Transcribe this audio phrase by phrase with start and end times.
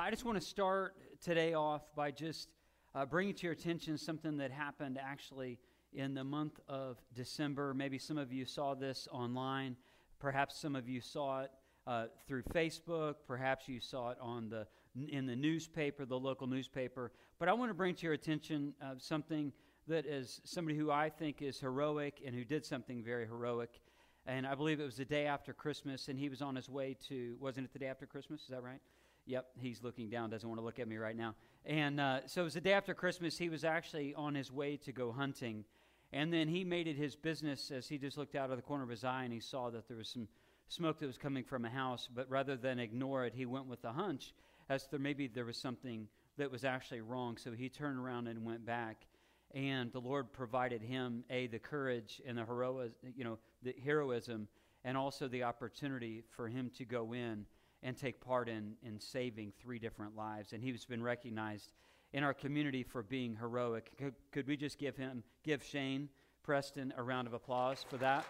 [0.00, 2.48] I just want to start today off by just
[2.94, 5.58] uh, bringing to your attention something that happened actually
[5.92, 7.74] in the month of December.
[7.74, 9.76] Maybe some of you saw this online.
[10.18, 11.50] Perhaps some of you saw it
[11.86, 13.16] uh, through Facebook.
[13.26, 14.66] Perhaps you saw it on the
[15.10, 17.12] in the newspaper, the local newspaper.
[17.38, 19.52] But I want to bring to your attention uh, something
[19.86, 23.82] that is somebody who I think is heroic and who did something very heroic.
[24.24, 26.96] And I believe it was the day after Christmas, and he was on his way
[27.08, 28.40] to, wasn't it the day after Christmas?
[28.40, 28.80] Is that right?
[29.26, 31.34] Yep, he's looking down, doesn't want to look at me right now.
[31.64, 33.36] And uh, so it was the day after Christmas.
[33.36, 35.64] He was actually on his way to go hunting.
[36.12, 38.82] And then he made it his business as he just looked out of the corner
[38.82, 40.26] of his eye and he saw that there was some
[40.68, 42.08] smoke that was coming from a house.
[42.12, 44.34] But rather than ignore it, he went with the hunch
[44.68, 46.08] as there maybe there was something
[46.38, 47.36] that was actually wrong.
[47.36, 49.06] So he turned around and went back.
[49.52, 54.48] And the Lord provided him a the courage and the heroism, you know, the heroism,
[54.84, 57.46] and also the opportunity for him to go in
[57.82, 60.52] and take part in, in saving three different lives.
[60.52, 61.72] And he's been recognized
[62.12, 63.90] in our community for being heroic.
[63.98, 66.08] Could, could we just give him, give Shane
[66.42, 68.26] Preston a round of applause for that?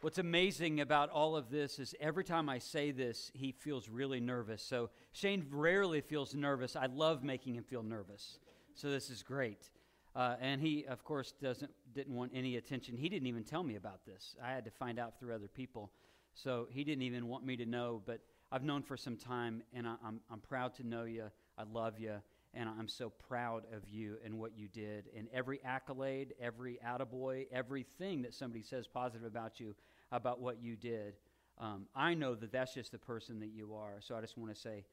[0.00, 4.20] What's amazing about all of this is every time I say this, he feels really
[4.20, 4.62] nervous.
[4.62, 6.76] So Shane rarely feels nervous.
[6.76, 8.38] I love making him feel nervous.
[8.74, 9.68] So this is great.
[10.14, 12.96] Uh, and he, of course, doesn't didn't want any attention.
[12.96, 14.34] He didn't even tell me about this.
[14.42, 15.90] I had to find out through other people.
[16.34, 18.02] So he didn't even want me to know.
[18.04, 21.30] But I've known for some time, and I, I'm I'm proud to know you.
[21.56, 22.14] I love you,
[22.54, 25.06] and I'm so proud of you and what you did.
[25.16, 29.74] And every accolade, every attaboy, everything that somebody says positive about you,
[30.12, 31.14] about what you did,
[31.58, 33.96] um, I know that that's just the person that you are.
[34.00, 34.84] So I just want to say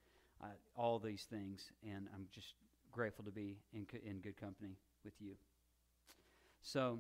[0.44, 2.54] uh, all these things, and I'm just
[2.92, 5.36] grateful to be in, in good company with you.
[6.62, 7.00] So,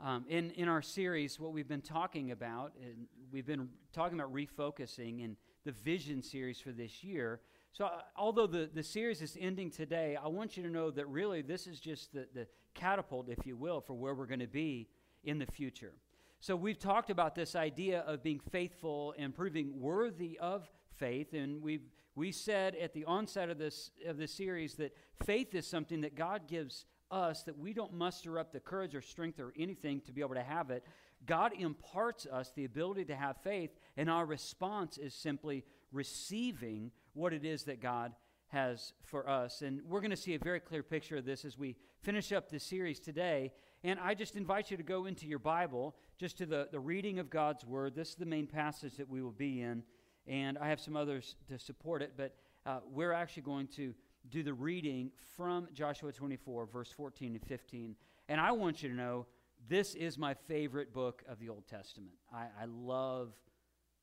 [0.00, 4.34] um, in, in our series, what we've been talking about, and we've been talking about
[4.34, 7.40] refocusing in the vision series for this year.
[7.72, 11.06] So, uh, although the, the series is ending today, I want you to know that
[11.06, 14.48] really this is just the, the catapult, if you will, for where we're going to
[14.48, 14.88] be
[15.22, 15.92] in the future.
[16.40, 21.62] So, we've talked about this idea of being faithful and proving worthy of faith, and
[21.62, 24.94] we've we said at the onset of this of this series that
[25.24, 29.00] faith is something that God gives us that we don't muster up the courage or
[29.00, 30.84] strength or anything to be able to have it.
[31.26, 37.32] God imparts us the ability to have faith, and our response is simply receiving what
[37.32, 38.12] it is that God
[38.48, 39.62] has for us.
[39.62, 42.50] And we're going to see a very clear picture of this as we finish up
[42.50, 43.52] this series today.
[43.82, 47.18] And I just invite you to go into your Bible, just to the, the reading
[47.18, 47.94] of God's Word.
[47.94, 49.82] This is the main passage that we will be in.
[50.26, 53.94] And I have some others to support it, but uh, we're actually going to
[54.30, 57.96] do the reading from Joshua 24, verse 14 and 15.
[58.28, 59.26] And I want you to know
[59.68, 62.14] this is my favorite book of the Old Testament.
[62.32, 63.32] I, I love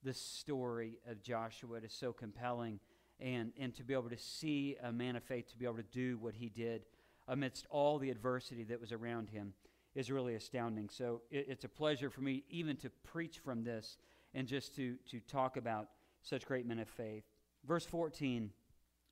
[0.04, 1.78] the story of Joshua.
[1.78, 2.80] It is so compelling.
[3.20, 5.84] And, and to be able to see a man of faith, to be able to
[5.84, 6.86] do what he did
[7.28, 9.54] amidst all the adversity that was around him
[9.94, 10.90] is really astounding.
[10.90, 13.98] So it, it's a pleasure for me even to preach from this
[14.34, 15.90] and just to, to talk about
[16.24, 17.24] such great men of faith.
[17.66, 18.50] Verse 14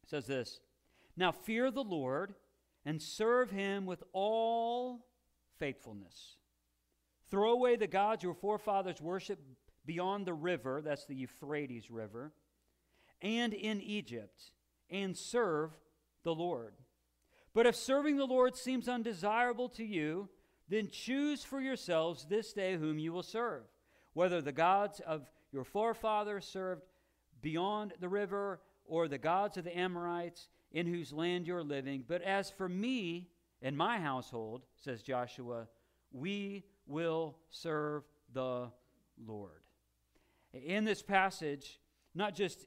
[0.08, 0.60] says this
[1.20, 2.34] now fear the Lord
[2.86, 5.06] and serve him with all
[5.58, 6.38] faithfulness.
[7.30, 9.44] Throw away the gods your forefathers worshiped
[9.86, 12.32] beyond the river, that's the Euphrates River,
[13.22, 14.52] and in Egypt,
[14.90, 15.72] and serve
[16.24, 16.74] the Lord.
[17.54, 20.30] But if serving the Lord seems undesirable to you,
[20.70, 23.64] then choose for yourselves this day whom you will serve,
[24.14, 26.84] whether the gods of your forefathers served
[27.42, 32.04] beyond the river or the gods of the Amorites in whose land you're living.
[32.08, 33.30] But as for me
[33.62, 35.68] and my household, says Joshua,
[36.12, 38.04] we will serve
[38.34, 38.70] the
[39.26, 39.62] Lord.
[40.54, 41.80] In this passage,
[42.16, 42.66] not just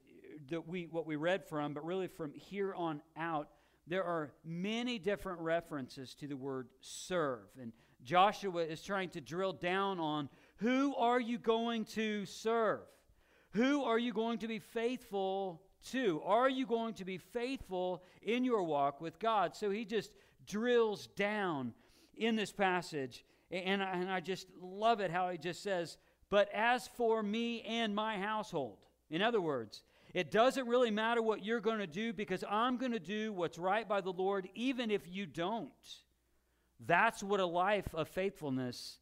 [0.50, 3.48] that we what we read from, but really from here on out,
[3.86, 7.48] there are many different references to the word serve.
[7.60, 7.72] And
[8.04, 12.80] Joshua is trying to drill down on who are you going to serve?
[13.50, 18.44] Who are you going to be faithful Two, are you going to be faithful in
[18.44, 19.56] your walk with God?
[19.56, 20.12] So he just
[20.46, 21.74] drills down
[22.16, 23.24] in this passage.
[23.50, 25.98] And I, and I just love it how he just says,
[26.30, 28.78] But as for me and my household,
[29.10, 29.82] in other words,
[30.14, 33.58] it doesn't really matter what you're going to do because I'm going to do what's
[33.58, 35.70] right by the Lord, even if you don't.
[36.86, 38.98] That's what a life of faithfulness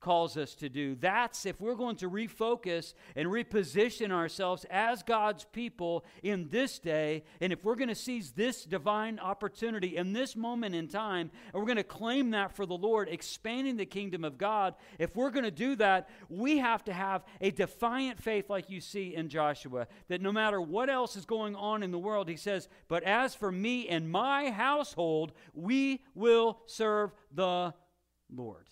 [0.00, 0.96] calls us to do.
[0.96, 7.24] That's if we're going to refocus and reposition ourselves as God's people in this day,
[7.40, 11.60] and if we're going to seize this divine opportunity in this moment in time, and
[11.60, 15.30] we're going to claim that for the Lord, expanding the kingdom of God, if we're
[15.30, 19.28] going to do that, we have to have a defiant faith like you see in
[19.28, 23.02] Joshua, that no matter what else is going on in the world, he says, But
[23.02, 27.74] as for me and my household, we will serve the
[28.30, 28.66] Lord.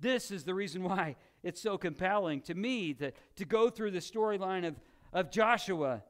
[0.00, 3.98] This is the reason why it's so compelling to me to, to go through the
[3.98, 4.76] storyline of,
[5.12, 6.02] of Joshua.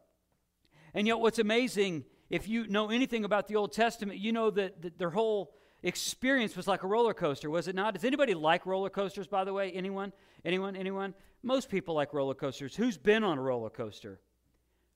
[0.95, 4.83] And yet, what's amazing, if you know anything about the Old Testament, you know that,
[4.83, 7.95] that their whole experience was like a roller coaster, was it not?
[7.95, 9.71] Does anybody like roller coasters, by the way?
[9.73, 10.13] Anyone?
[10.45, 10.77] Anyone?
[10.77, 11.15] Anyone?
[11.43, 12.75] Most people like roller coasters.
[12.75, 14.21] Who's been on a roller coaster?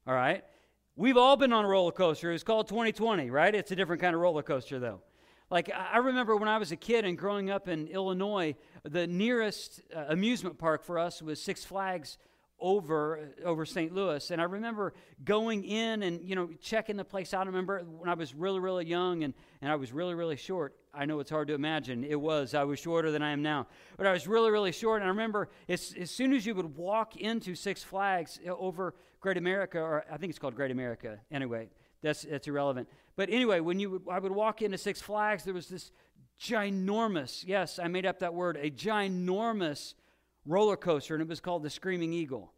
[0.06, 0.44] All right.
[0.96, 2.32] We've all been on a roller coaster.
[2.32, 3.54] It's called 2020, right?
[3.54, 5.00] It's a different kind of roller coaster, though.
[5.52, 8.54] Like, I remember when I was a kid and growing up in Illinois,
[8.84, 12.16] the nearest uh, amusement park for us was Six Flags
[12.58, 13.92] over over St.
[13.92, 14.30] Louis.
[14.30, 14.94] And I remember
[15.24, 17.42] going in and you know checking the place out.
[17.42, 20.74] I remember when I was really really young and and I was really really short.
[20.94, 22.02] I know it's hard to imagine.
[22.02, 22.54] It was.
[22.54, 23.66] I was shorter than I am now,
[23.98, 25.02] but I was really really short.
[25.02, 28.94] And I remember as as soon as you would walk into Six Flags uh, over
[29.20, 31.18] Great America, or I think it's called Great America.
[31.30, 31.68] Anyway,
[32.02, 32.88] that's that's irrelevant.
[33.16, 35.92] But anyway, when you would, I would walk into Six Flags, there was this
[36.40, 39.94] ginormous, yes, I made up that word, a ginormous
[40.44, 42.52] roller coaster, and it was called the Screaming Eagle.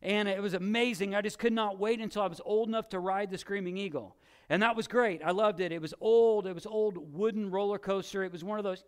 [0.00, 1.14] And it was amazing.
[1.14, 4.16] I just could not wait until I was old enough to ride the Screaming Eagle.
[4.48, 5.20] And that was great.
[5.22, 5.72] I loved it.
[5.72, 6.46] It was old.
[6.46, 8.24] It was old wooden roller coaster.
[8.24, 8.82] It was one of those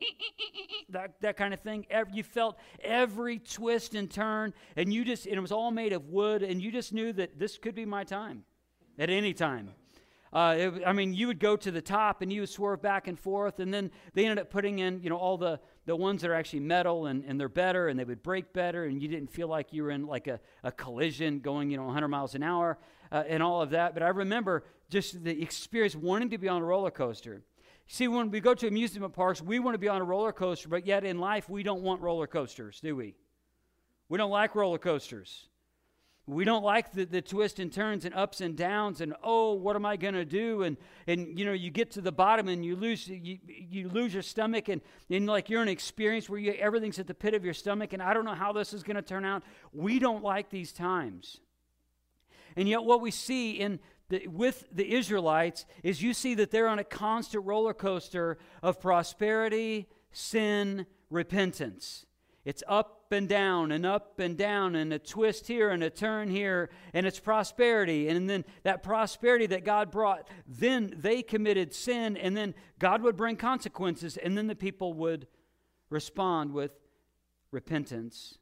[0.88, 1.86] that, that kind of thing.
[2.12, 6.06] You felt every twist and turn, and you just and it was all made of
[6.06, 8.44] wood, and you just knew that this could be my time
[8.98, 9.70] at any time.
[10.32, 13.08] Uh, it, I mean, you would go to the top and you would swerve back
[13.08, 16.22] and forth, and then they ended up putting in, you know, all the, the ones
[16.22, 19.08] that are actually metal and, and they're better and they would break better, and you
[19.08, 22.36] didn't feel like you were in like a, a collision going, you know, 100 miles
[22.36, 22.78] an hour
[23.10, 23.92] uh, and all of that.
[23.92, 27.42] But I remember just the experience wanting to be on a roller coaster.
[27.88, 30.68] See, when we go to amusement parks, we want to be on a roller coaster,
[30.68, 33.16] but yet in life, we don't want roller coasters, do we?
[34.08, 35.48] We don't like roller coasters.
[36.30, 39.74] We don't like the, the twists and turns and ups and downs and oh, what
[39.76, 40.62] am I going to do?
[40.62, 44.14] And and you know, you get to the bottom and you lose you, you lose
[44.14, 47.44] your stomach and, and like you're an experience where you, everything's at the pit of
[47.44, 49.42] your stomach and I don't know how this is going to turn out.
[49.72, 51.40] We don't like these times.
[52.56, 56.68] And yet what we see in the, with the Israelites is you see that they're
[56.68, 62.06] on a constant roller coaster of prosperity, sin, repentance.
[62.44, 66.28] It's up and down and up and down and a twist here and a turn
[66.28, 68.08] here and it's prosperity.
[68.08, 73.16] And then that prosperity that God brought, then they committed sin and then God would
[73.16, 75.26] bring consequences and then the people would
[75.90, 76.72] respond with
[77.50, 78.38] repentance.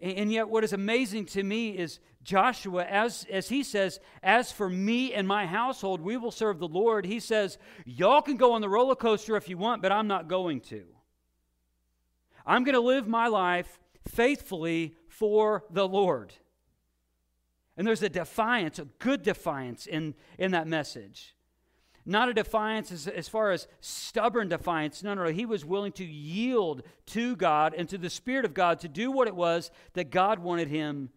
[0.00, 4.70] And yet, what is amazing to me is Joshua, as, as he says, As for
[4.70, 7.04] me and my household, we will serve the Lord.
[7.04, 10.28] He says, Y'all can go on the roller coaster if you want, but I'm not
[10.28, 10.84] going to.
[12.46, 16.32] I'm going to live my life faithfully for the Lord.
[17.76, 21.34] And there's a defiance, a good defiance in, in that message.
[22.04, 25.02] Not a defiance as, as far as stubborn defiance.
[25.02, 25.30] No, no, no.
[25.30, 29.12] He was willing to yield to God and to the Spirit of God to do
[29.12, 31.10] what it was that God wanted him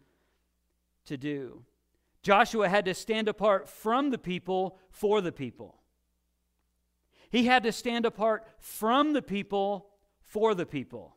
[1.06, 1.64] to do.
[2.22, 5.80] Joshua had to stand apart from the people for the people.
[7.30, 9.88] He had to stand apart from the people
[10.32, 11.14] for the people.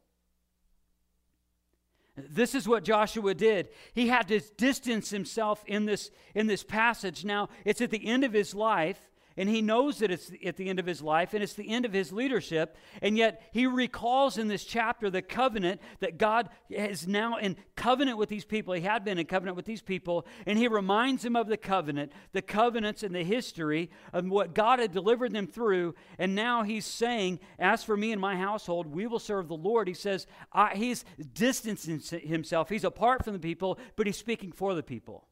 [2.17, 3.69] This is what Joshua did.
[3.93, 7.23] He had to distance himself in this, in this passage.
[7.23, 8.99] Now, it's at the end of his life,
[9.37, 11.83] and he knows that it's at the end of his life and it's the end
[11.83, 12.77] of his leadership.
[13.01, 18.17] And yet he recalls in this chapter the covenant that God is now in covenant
[18.17, 18.73] with these people.
[18.73, 20.25] He had been in covenant with these people.
[20.45, 24.79] And he reminds them of the covenant, the covenants and the history of what God
[24.79, 25.95] had delivered them through.
[26.17, 29.89] And now he's saying, As for me and my household, we will serve the Lord.
[29.89, 30.27] He says,
[30.75, 32.69] He's distancing himself.
[32.69, 35.27] He's apart from the people, but he's speaking for the people.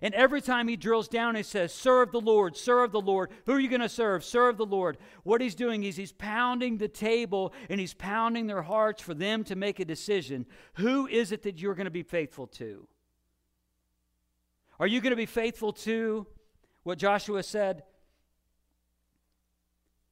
[0.00, 3.30] And every time he drills down, he says, Serve the Lord, serve the Lord.
[3.46, 4.24] Who are you going to serve?
[4.24, 4.98] Serve the Lord.
[5.24, 9.44] What he's doing is he's pounding the table and he's pounding their hearts for them
[9.44, 10.46] to make a decision.
[10.74, 12.86] Who is it that you're going to be faithful to?
[14.78, 16.26] Are you going to be faithful to
[16.84, 17.82] what Joshua said?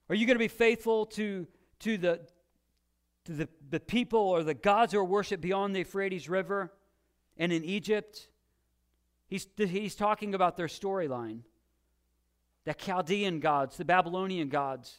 [0.08, 1.46] Are you going to be faithful to,
[1.80, 2.20] to, the,
[3.26, 6.72] to the, the people or the gods who are worshipped beyond the Euphrates River
[7.36, 8.28] and in Egypt?
[9.28, 11.40] He's, he's talking about their storyline
[12.64, 14.98] the Chaldean gods, the Babylonian gods.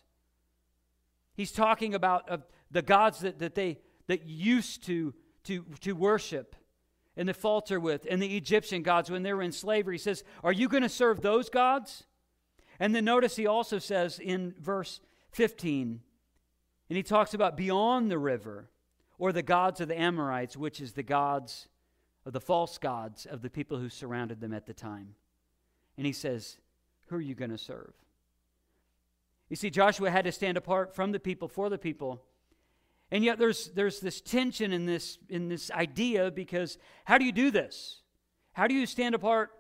[1.34, 2.38] He's talking about uh,
[2.72, 6.56] the gods that, that they that used to, to, to worship
[7.16, 9.96] and to falter with, and the Egyptian gods when they were in slavery.
[9.96, 12.06] He says, Are you going to serve those gods?
[12.80, 15.00] And then notice he also says in verse
[15.32, 16.00] 15,
[16.90, 18.70] and he talks about beyond the river,
[19.18, 21.68] or the gods of the Amorites, which is the gods
[22.28, 25.16] of the false gods of the people who surrounded them at the time.
[25.96, 26.58] And he says,
[27.06, 27.94] Who are you going to serve?
[29.50, 32.22] You see, Joshua had to stand apart from the people for the people.
[33.12, 37.32] And yet there's, there's this tension in this, in this idea because how do you
[37.32, 38.02] do this?
[38.52, 39.52] How do you stand apart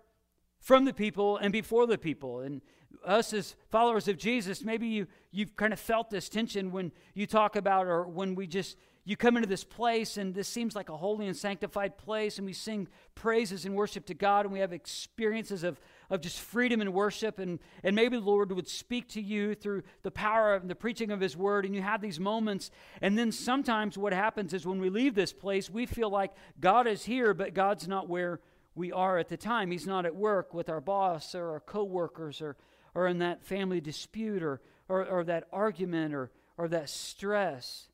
[0.59, 2.41] from the people and before the people?
[2.41, 2.61] And
[3.05, 7.27] us as followers of Jesus, maybe you, you've kind of felt this tension when you
[7.27, 8.75] talk about or when we just
[9.07, 12.45] you come into this place and this seems like a holy and sanctified place and
[12.45, 16.81] we sing praises and worship to god and we have experiences of, of just freedom
[16.81, 20.67] and worship and, and maybe the lord would speak to you through the power of
[20.67, 22.69] the preaching of his word and you have these moments
[23.01, 26.85] and then sometimes what happens is when we leave this place we feel like god
[26.85, 28.39] is here but god's not where
[28.77, 29.71] we are at the time.
[29.71, 32.55] He's not at work with our boss or our coworkers or,
[32.93, 37.89] or in that family dispute or, or, or that argument or, or that stress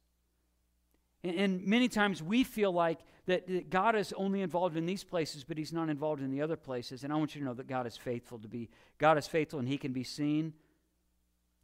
[1.24, 5.58] and, many times we feel like that God is only involved in these places, but
[5.58, 7.04] He's not involved in the other places.
[7.04, 8.70] And I want you to know that God is faithful to be.
[8.98, 10.54] God is faithful, and He can be seen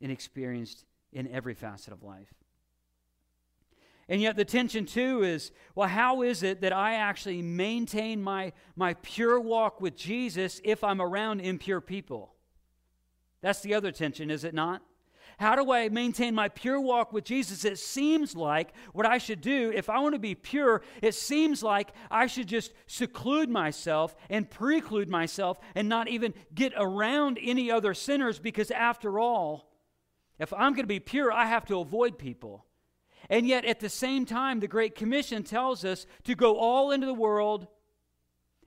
[0.02, 2.34] and experienced in every facet of life.
[4.08, 8.54] And yet, the tension too is well, how is it that I actually maintain my,
[8.76, 12.34] my pure walk with Jesus if I'm around impure people?
[13.42, 14.82] That's the other tension, is it not?
[15.40, 17.64] How do I maintain my pure walk with Jesus?
[17.64, 21.64] It seems like what I should do, if I want to be pure, it seems
[21.64, 27.72] like I should just seclude myself and preclude myself and not even get around any
[27.72, 29.72] other sinners because, after all,
[30.40, 32.66] if I'm going to be pure, I have to avoid people.
[33.30, 37.08] And yet, at the same time, the Great Commission tells us to go all into
[37.08, 37.68] the world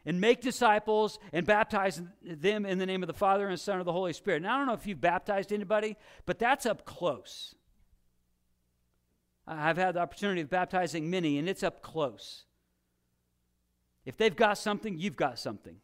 [0.04, 3.78] and make disciples and baptize them in the name of the Father and the Son
[3.78, 4.42] and the Holy Spirit.
[4.42, 7.54] Now, I don't know if you've baptized anybody, but that's up close.
[9.46, 12.44] I've had the opportunity of baptizing many, and it's up close.
[14.04, 15.76] If they've got something, you've got something.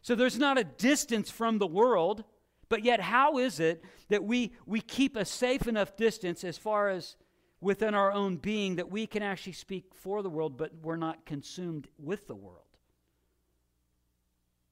[0.00, 2.24] So there's not a distance from the world,
[2.68, 6.88] but yet, how is it that we, we keep a safe enough distance as far
[6.88, 7.16] as
[7.60, 11.24] within our own being that we can actually speak for the world, but we're not
[11.24, 12.62] consumed with the world.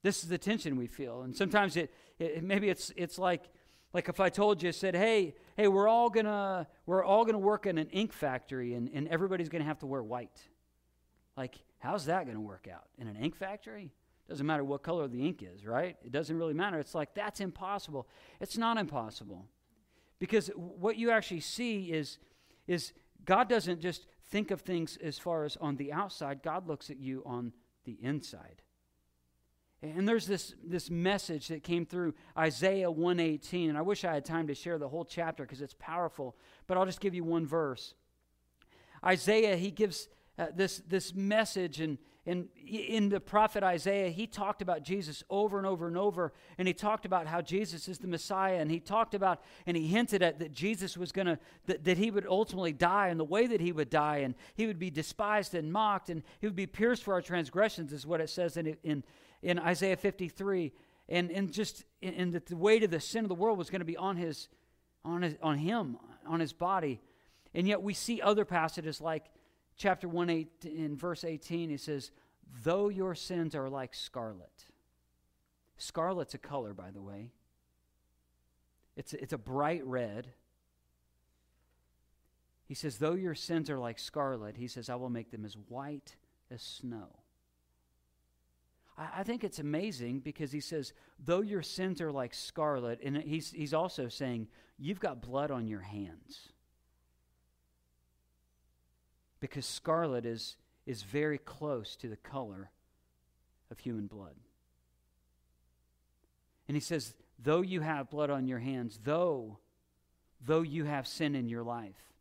[0.02, 1.22] This is the tension we feel.
[1.22, 3.44] And sometimes it, it maybe it's it's like
[3.94, 7.64] like if I told you, said, hey, hey, we're all gonna we're all gonna work
[7.64, 10.42] in an ink factory and, and everybody's gonna have to wear white.
[11.36, 12.84] Like, how's that gonna work out?
[12.98, 13.92] In an ink factory?
[14.28, 15.96] Doesn't matter what color the ink is, right?
[16.04, 16.78] It doesn't really matter.
[16.78, 18.08] It's like that's impossible.
[18.40, 19.46] It's not impossible.
[20.18, 22.18] Because what you actually see is
[22.66, 22.92] is
[23.24, 26.98] God doesn't just think of things as far as on the outside, God looks at
[26.98, 27.52] you on
[27.84, 28.62] the inside.
[29.82, 34.24] And there's this, this message that came through Isaiah 118, and I wish I had
[34.24, 37.46] time to share the whole chapter because it's powerful, but I'll just give you one
[37.46, 37.94] verse.
[39.04, 44.62] Isaiah, he gives uh, this, this message, and, and in the prophet Isaiah, he talked
[44.62, 46.32] about Jesus over and over and over.
[46.56, 48.56] And he talked about how Jesus is the Messiah.
[48.56, 51.98] And he talked about, and he hinted at that Jesus was going to, that, that
[51.98, 54.18] he would ultimately die and the way that he would die.
[54.18, 56.08] And he would be despised and mocked.
[56.08, 59.04] And he would be pierced for our transgressions, is what it says in, in,
[59.42, 60.72] in Isaiah 53.
[61.10, 63.82] And, and just, and that the weight of the sin of the world was going
[63.82, 64.48] to be on his,
[65.04, 67.02] on his, on him, on his body.
[67.52, 69.26] And yet we see other passages like
[69.76, 72.10] chapter 1 8, in verse 18, he says,
[72.62, 74.66] Though your sins are like scarlet.
[75.76, 77.32] Scarlet's a color, by the way.
[78.96, 80.28] It's a, it's a bright red.
[82.66, 85.56] He says, Though your sins are like scarlet, he says, I will make them as
[85.68, 86.16] white
[86.50, 87.08] as snow.
[88.96, 93.16] I, I think it's amazing because he says, Though your sins are like scarlet, and
[93.16, 96.50] he's, he's also saying, You've got blood on your hands
[99.44, 102.70] because scarlet is, is very close to the color
[103.70, 104.36] of human blood.
[106.66, 109.58] And he says, though you have blood on your hands, though,
[110.42, 112.14] though you have sin in your life,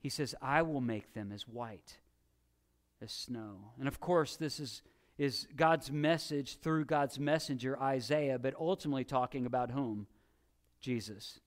[0.00, 1.98] he says, I will make them as white
[3.00, 3.70] as snow.
[3.78, 4.82] And of course, this is,
[5.18, 10.08] is God's message through God's messenger, Isaiah, but ultimately talking about whom?
[10.80, 11.38] Jesus.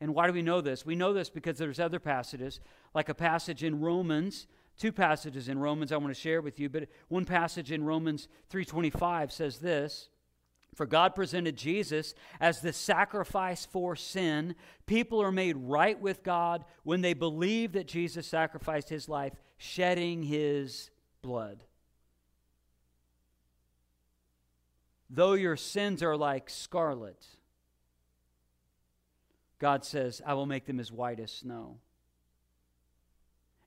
[0.00, 0.86] And why do we know this?
[0.86, 2.60] We know this because there's other passages
[2.94, 6.68] like a passage in Romans, two passages in Romans I want to share with you,
[6.68, 10.08] but one passage in Romans 3:25 says this.
[10.74, 14.54] For God presented Jesus as the sacrifice for sin.
[14.86, 20.22] People are made right with God when they believe that Jesus sacrificed his life, shedding
[20.22, 20.90] his
[21.20, 21.64] blood.
[25.10, 27.26] Though your sins are like scarlet,
[29.58, 31.78] God says, I will make them as white as snow.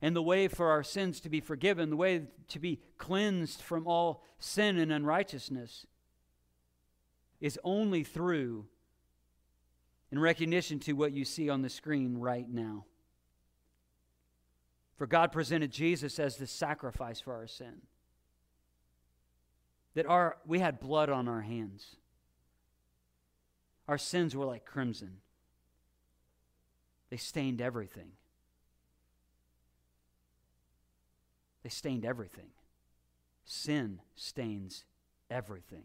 [0.02, 3.86] And the way for our sins to be forgiven, the way to be cleansed from
[3.86, 5.86] all sin and unrighteousness,
[7.40, 8.66] is only through
[10.12, 12.86] in recognition to what you see on the screen right now.
[14.98, 17.82] For God presented Jesus as the sacrifice for our sin.
[19.96, 21.96] That our we had blood on our hands.
[23.88, 25.18] Our sins were like crimson.
[27.12, 28.14] They stained everything.
[31.62, 32.48] They stained everything.
[33.46, 34.86] Sin stains
[35.30, 35.84] everything.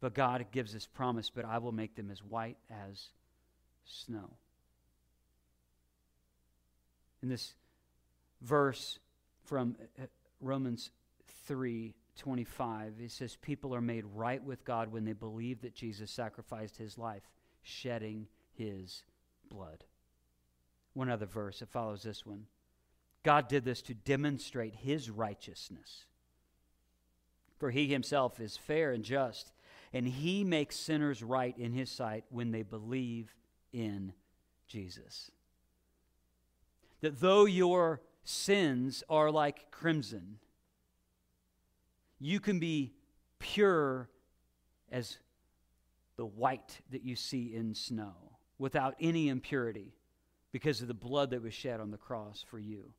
[0.00, 3.08] But God gives this promise, but I will make them as white as
[3.84, 4.30] snow.
[7.22, 7.54] In this
[8.42, 8.98] verse
[9.44, 10.06] from uh,
[10.40, 10.90] Romans
[11.46, 16.10] 3 25, it says, People are made right with God when they believe that Jesus
[16.10, 17.22] sacrificed his life,
[17.62, 19.02] shedding his
[19.48, 19.84] blood.
[20.94, 22.46] One other verse that follows this one.
[23.22, 26.04] God did this to demonstrate his righteousness.
[27.58, 29.52] For he himself is fair and just
[29.92, 33.34] and he makes sinners right in his sight when they believe
[33.72, 34.12] in
[34.68, 35.30] Jesus.
[37.00, 40.38] That though your sins are like crimson,
[42.20, 42.92] you can be
[43.38, 44.08] pure
[44.92, 45.18] as
[46.20, 48.12] the white that you see in snow
[48.58, 49.94] without any impurity
[50.52, 52.92] because of the blood that was shed on the cross for you.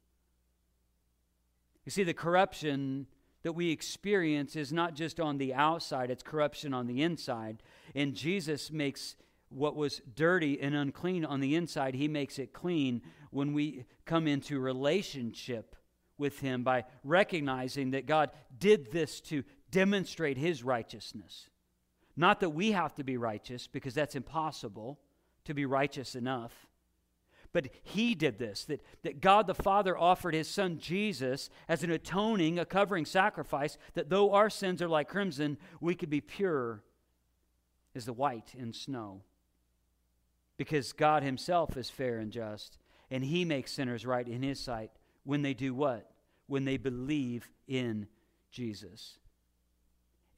[1.85, 3.05] You see, the corruption
[3.43, 7.61] that we experience is not just on the outside, it's corruption on the inside.
[7.93, 9.15] And Jesus makes
[9.49, 14.27] what was dirty and unclean on the inside, he makes it clean when we come
[14.27, 15.75] into relationship
[16.17, 21.50] with him by recognizing that God did this to demonstrate his righteousness.
[22.15, 24.99] Not that we have to be righteous, because that's impossible
[25.45, 26.67] to be righteous enough.
[27.53, 31.91] But he did this that, that God the Father offered his son Jesus as an
[31.91, 36.83] atoning, a covering sacrifice, that though our sins are like crimson, we could be pure
[37.93, 39.21] as the white in snow.
[40.57, 42.77] Because God himself is fair and just,
[43.09, 44.91] and he makes sinners right in his sight
[45.23, 46.09] when they do what?
[46.47, 48.07] When they believe in
[48.51, 49.17] Jesus.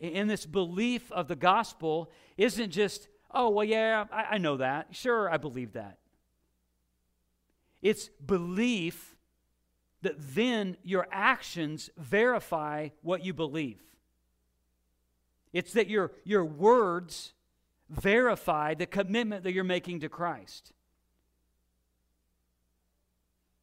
[0.03, 4.87] And this belief of the gospel isn't just, oh, well, yeah, I, I know that.
[4.91, 5.97] Sure, I believe that.
[7.81, 9.15] It's belief
[10.01, 13.81] that then your actions verify what you believe.
[15.53, 17.31] It's that your, your words
[17.89, 20.73] verify the commitment that you're making to Christ.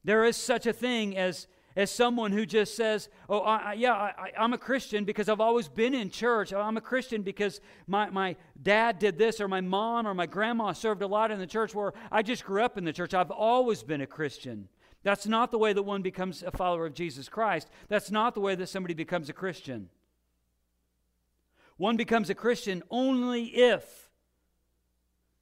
[0.05, 4.33] There is such a thing as as someone who just says, Oh, I, yeah, I,
[4.37, 6.53] am a Christian because I've always been in church.
[6.53, 10.27] Oh, I'm a Christian because my, my dad did this, or my mom or my
[10.27, 13.15] grandma served a lot in the church, where I just grew up in the church.
[13.15, 14.69] I've always been a Christian.
[15.03, 17.71] That's not the way that one becomes a follower of Jesus Christ.
[17.89, 19.89] That's not the way that somebody becomes a Christian.
[21.77, 24.10] One becomes a Christian only if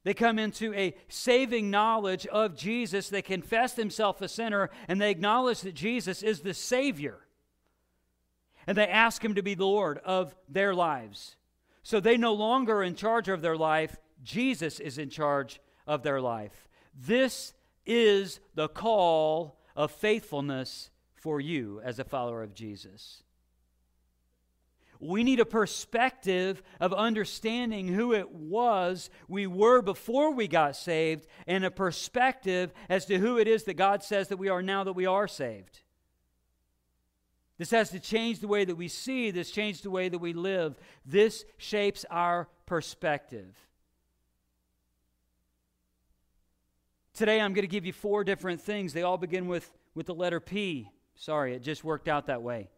[0.04, 3.08] they come into a saving knowledge of Jesus.
[3.08, 7.18] They confess themselves a sinner and they acknowledge that Jesus is the Savior.
[8.66, 11.36] And they ask Him to be Lord of their lives.
[11.82, 16.02] So they no longer are in charge of their life, Jesus is in charge of
[16.02, 16.68] their life.
[16.94, 17.54] This
[17.86, 23.22] is the call of faithfulness for you as a follower of Jesus.
[25.00, 31.26] We need a perspective of understanding who it was we were before we got saved,
[31.46, 34.84] and a perspective as to who it is that God says that we are now
[34.84, 35.80] that we are saved.
[37.58, 40.32] This has to change the way that we see, this changes the way that we
[40.32, 40.76] live.
[41.04, 43.54] This shapes our perspective.
[47.14, 48.92] Today I'm going to give you four different things.
[48.92, 50.88] They all begin with, with the letter P.
[51.16, 52.68] Sorry, it just worked out that way.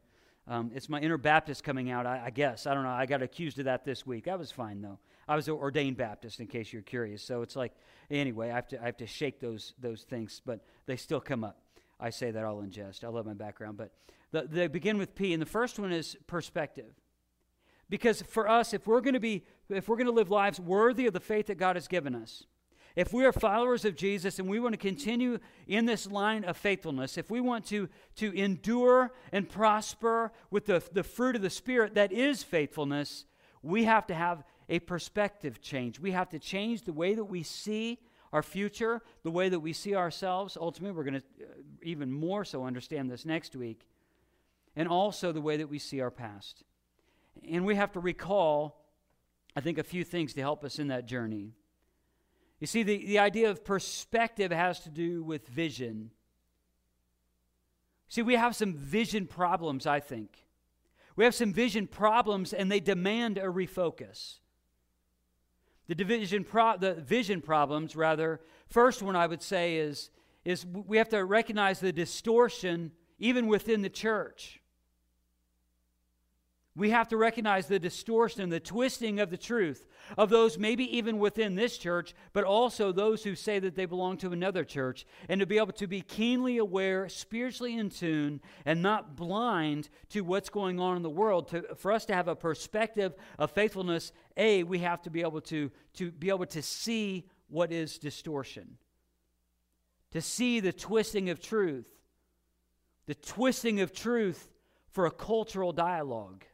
[0.51, 2.67] Um, it's my inner Baptist coming out, I, I, guess.
[2.67, 2.91] I don't know.
[2.91, 4.25] I got accused of that this week.
[4.25, 4.99] That was fine, though.
[5.29, 7.23] I was ordained Baptist, in case you're curious.
[7.23, 7.73] So it's like,
[8.11, 11.45] anyway, I have to, I have to shake those, those things, but they still come
[11.45, 11.63] up.
[12.01, 13.05] I say that all in jest.
[13.05, 13.77] I love my background.
[13.77, 13.93] But
[14.33, 16.95] the, they begin with P, and the first one is perspective.
[17.89, 21.07] Because for us, if we're going to be, if we're going to live lives worthy
[21.07, 22.43] of the faith that God has given us,
[23.01, 26.59] If we are followers of Jesus and we want to continue in this line of
[26.59, 31.49] faithfulness, if we want to, to endure and prosper with the, the fruit of the
[31.49, 33.25] Spirit that is faithfulness,
[33.63, 35.99] we have to have a perspective change.
[35.99, 38.01] We have to change the way that we see
[38.35, 40.59] our future, the way that we see ourselves.
[40.61, 41.47] Ultimately, we're going to uh,
[41.83, 43.89] even more so understand this next week,
[44.77, 46.65] and also the way that we see our past.
[47.51, 48.85] And we have to recall,
[49.57, 51.55] I think, a few things to help us in that journey.
[52.61, 56.11] You see, the, the idea of perspective has to do with vision.
[58.09, 60.45] See, we have some vision problems, I think.
[61.17, 64.41] We have some vision problems, and they demand a refocus.
[65.89, 70.11] The, division pro- the vision problems, rather, first one I would say is,
[70.45, 74.60] is we have to recognize the distortion even within the church.
[76.77, 79.85] We have to recognize the distortion, the twisting of the truth
[80.17, 84.19] of those, maybe even within this church, but also those who say that they belong
[84.19, 88.81] to another church, and to be able to be keenly aware, spiritually in tune, and
[88.83, 91.49] not blind to what's going on in the world.
[91.49, 95.41] To, for us to have a perspective of faithfulness, A, we have to be able
[95.43, 98.79] to, to be able to see what is distortion,
[100.13, 101.89] to see the twisting of truth,
[103.07, 104.49] the twisting of truth
[104.93, 106.45] for a cultural dialogue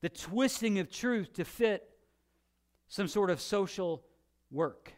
[0.00, 1.88] the twisting of truth to fit
[2.88, 4.04] some sort of social
[4.50, 4.92] work.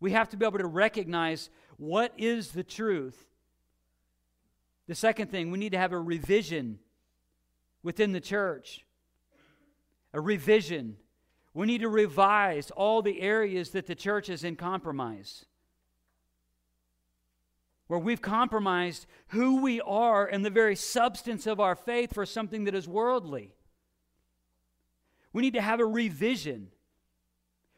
[0.00, 3.26] We have to be able to recognize what is the truth.
[4.86, 6.78] The second thing, we need to have a revision
[7.82, 8.84] within the church.
[10.12, 10.96] A revision.
[11.54, 15.46] We need to revise all the areas that the church is in compromise.
[17.86, 22.64] Where we've compromised who we are and the very substance of our faith for something
[22.64, 23.54] that is worldly.
[25.34, 26.68] We need to have a revision.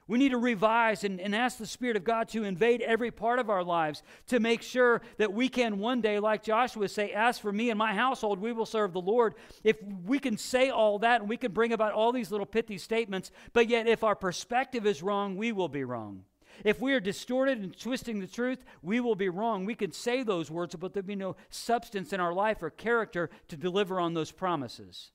[0.09, 3.41] We need to revise and, and ask the Spirit of God to invade every part
[3.41, 7.41] of our lives to make sure that we can one day, like Joshua, say, As
[7.41, 9.35] for me and my household, we will serve the Lord.
[9.65, 12.79] If we can say all that and we can bring about all these little pithy
[12.79, 16.23] statements, but yet if our perspective is wrong, we will be wrong.
[16.63, 19.65] If we are distorted and twisting the truth, we will be wrong.
[19.65, 23.29] We can say those words, but there'll be no substance in our life or character
[23.49, 25.11] to deliver on those promises.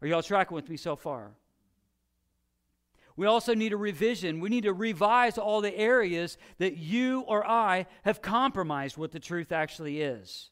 [0.00, 1.32] Are y'all tracking with me so far?
[3.16, 4.40] We also need a revision.
[4.40, 9.20] We need to revise all the areas that you or I have compromised what the
[9.20, 10.50] truth actually is.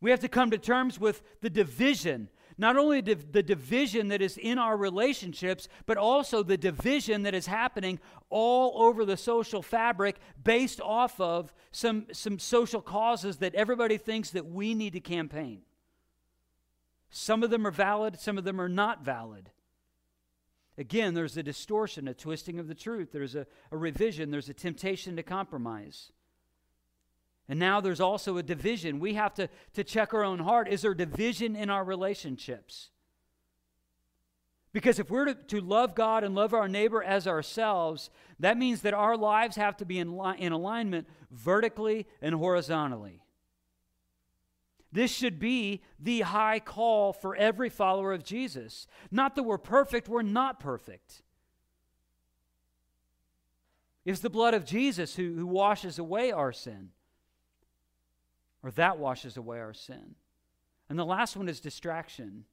[0.00, 4.36] We have to come to terms with the division, not only the division that is
[4.36, 10.16] in our relationships, but also the division that is happening all over the social fabric
[10.42, 15.62] based off of some, some social causes that everybody thinks that we need to campaign.
[17.10, 19.50] Some of them are valid, some of them are not valid.
[20.78, 23.10] Again, there's a distortion, a twisting of the truth.
[23.12, 24.30] There's a, a revision.
[24.30, 26.12] There's a temptation to compromise.
[27.48, 28.98] And now there's also a division.
[28.98, 30.68] We have to, to check our own heart.
[30.68, 32.90] Is there division in our relationships?
[34.72, 38.10] Because if we're to, to love God and love our neighbor as ourselves,
[38.40, 43.22] that means that our lives have to be in, li- in alignment vertically and horizontally.
[44.96, 48.86] This should be the high call for every follower of Jesus.
[49.10, 51.20] Not that we're perfect, we're not perfect.
[54.06, 56.92] It's the blood of Jesus who, who washes away our sin,
[58.62, 60.14] or that washes away our sin.
[60.88, 62.46] And the last one is distraction.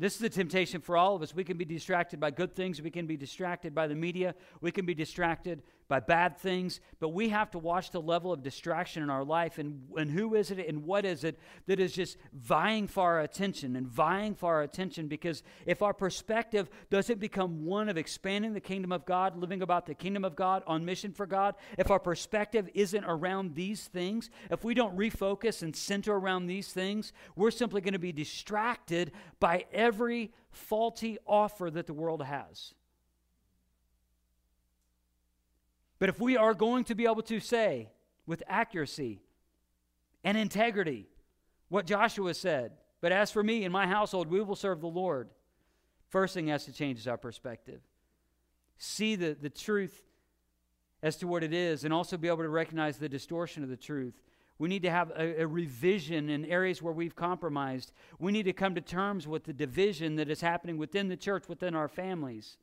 [0.00, 1.32] This is the temptation for all of us.
[1.32, 2.82] We can be distracted by good things.
[2.82, 4.34] We can be distracted by the media.
[4.60, 8.42] We can be distracted by bad things, but we have to watch the level of
[8.42, 11.92] distraction in our life and, and who is it and what is it that is
[11.92, 17.20] just vying for our attention and vying for our attention because if our perspective doesn't
[17.20, 20.84] become one of expanding the kingdom of God, living about the kingdom of God, on
[20.84, 25.74] mission for God, if our perspective isn't around these things, if we don't refocus and
[25.74, 31.86] center around these things, we're simply going to be distracted by every faulty offer that
[31.86, 32.74] the world has.
[35.98, 37.90] But if we are going to be able to say
[38.26, 39.20] with accuracy
[40.22, 41.06] and integrity
[41.68, 45.28] what Joshua said, but as for me and my household, we will serve the Lord,
[46.08, 47.80] first thing has to change is our perspective.
[48.78, 50.02] See the, the truth
[51.02, 53.76] as to what it is, and also be able to recognize the distortion of the
[53.76, 54.14] truth.
[54.58, 57.92] We need to have a, a, revision in areas where we've compromised.
[58.18, 61.48] We need to come to terms with the division that is happening within the church,
[61.48, 62.56] within our families,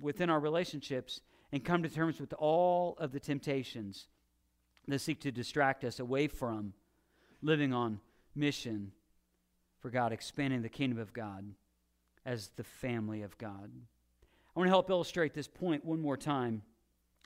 [0.00, 4.08] within our relationships and come to terms with all of the temptations
[4.88, 6.72] that seek to distract us away from
[7.42, 8.00] living on
[8.34, 8.92] mission
[9.78, 11.44] for God, expanding the kingdom of God.
[12.24, 13.70] as the family of God.
[14.54, 16.62] I want to help illustrate this point one more time.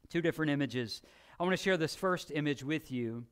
[0.09, 1.03] Two different images.
[1.39, 3.25] I want to share this first image with you.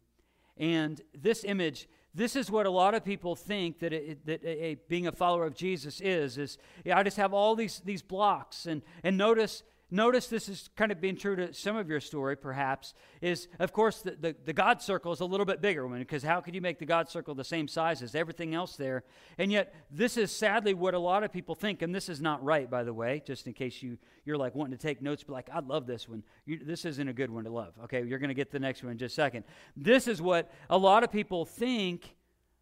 [0.56, 4.76] And this image, this is what a lot of people think that, it, that a,
[4.88, 6.36] being a follower of Jesus is.
[6.38, 10.70] Is yeah, I just have all these these blocks, and and notice Notice this is
[10.74, 14.34] kind of being true to some of your story, perhaps, is of course the, the,
[14.46, 16.86] the, God circle is a little bit bigger one because how could you make the
[16.86, 19.04] God circle the same size as everything else there?
[19.36, 22.42] And yet, this is sadly what a lot of people think, and this is not
[22.42, 25.34] right, by the way, just in case you, you're like wanting to take notes, but
[25.34, 26.22] like, I love this one.
[26.46, 27.74] You, this isn't a good one to love.
[27.84, 29.44] Okay, you're going to get the next one in just a second.
[29.76, 32.16] This is what a lot of people think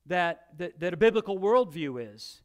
[0.06, 2.42] that, that, that a biblical worldview is.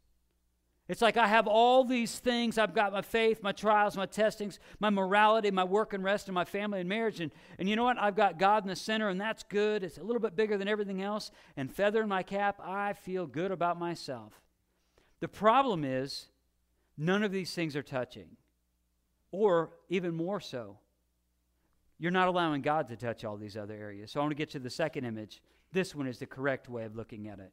[0.88, 2.58] It's like I have all these things.
[2.58, 6.34] I've got my faith, my trials, my testings, my morality, my work and rest, and
[6.34, 7.20] my family and marriage.
[7.20, 7.98] And, and you know what?
[7.98, 9.82] I've got God in the center, and that's good.
[9.82, 11.32] It's a little bit bigger than everything else.
[11.56, 14.40] And feather in my cap, I feel good about myself.
[15.18, 16.26] The problem is,
[16.96, 18.36] none of these things are touching.
[19.32, 20.78] Or even more so,
[21.98, 24.12] you're not allowing God to touch all these other areas.
[24.12, 25.42] So I want to get to the second image.
[25.72, 27.52] This one is the correct way of looking at it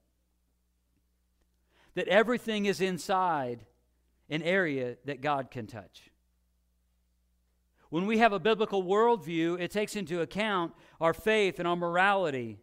[1.96, 3.66] that everything is inside
[4.30, 6.10] an area that God can touch.
[7.90, 12.58] When we have a biblical worldview, it takes into account our faith and our morality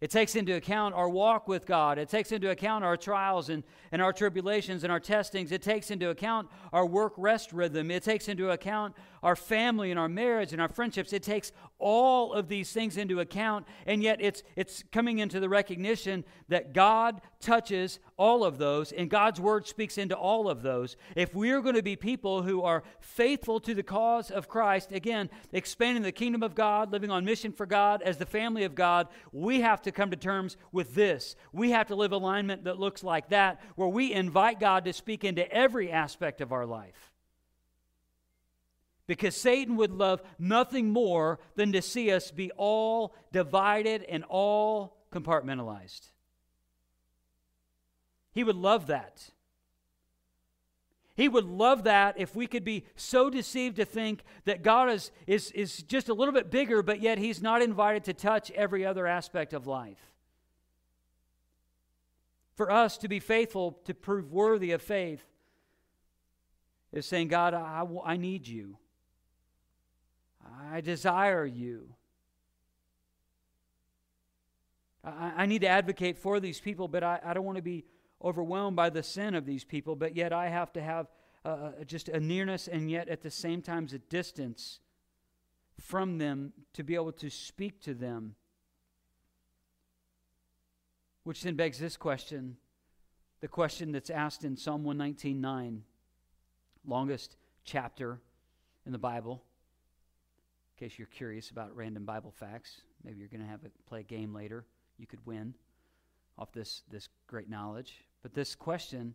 [0.00, 1.98] it takes into account our walk with God.
[1.98, 5.52] It takes into account our trials and, and our tribulations and our testings.
[5.52, 7.90] It takes into account our work rest rhythm.
[7.90, 11.12] It takes into account our family and our marriage and our friendships.
[11.12, 15.48] It takes all of these things into account, and yet it's, it's coming into the
[15.48, 20.96] recognition that God touches all of those, and God's word speaks into all of those.
[21.16, 25.30] If we're going to be people who are faithful to the cause of Christ, again,
[25.52, 29.08] expanding the kingdom of God, living on mission for God as the family of God,
[29.32, 31.36] we have to to come to terms with this.
[31.52, 35.24] We have to live alignment that looks like that, where we invite God to speak
[35.24, 37.12] into every aspect of our life.
[39.06, 44.96] Because Satan would love nothing more than to see us be all divided and all
[45.12, 46.10] compartmentalized.
[48.32, 49.30] He would love that.
[51.20, 55.10] He would love that if we could be so deceived to think that God is,
[55.26, 58.86] is, is just a little bit bigger, but yet He's not invited to touch every
[58.86, 60.14] other aspect of life.
[62.54, 65.22] For us to be faithful, to prove worthy of faith,
[66.90, 68.78] is saying, God, I, I need you.
[70.72, 71.92] I desire you.
[75.04, 77.84] I, I need to advocate for these people, but I, I don't want to be
[78.22, 81.06] overwhelmed by the sin of these people, but yet I have to have
[81.44, 84.80] uh, just a nearness and yet at the same time a distance
[85.80, 88.34] from them to be able to speak to them.
[91.24, 92.56] Which then begs this question
[93.40, 95.80] the question that's asked in Psalm 119.9,
[96.86, 98.20] longest chapter
[98.84, 99.42] in the Bible.
[100.76, 104.00] In case you're curious about random Bible facts, maybe you're going to have a, play
[104.00, 104.66] a game later.
[104.98, 105.54] You could win
[106.38, 107.94] off this, this great knowledge.
[108.22, 109.14] But this question,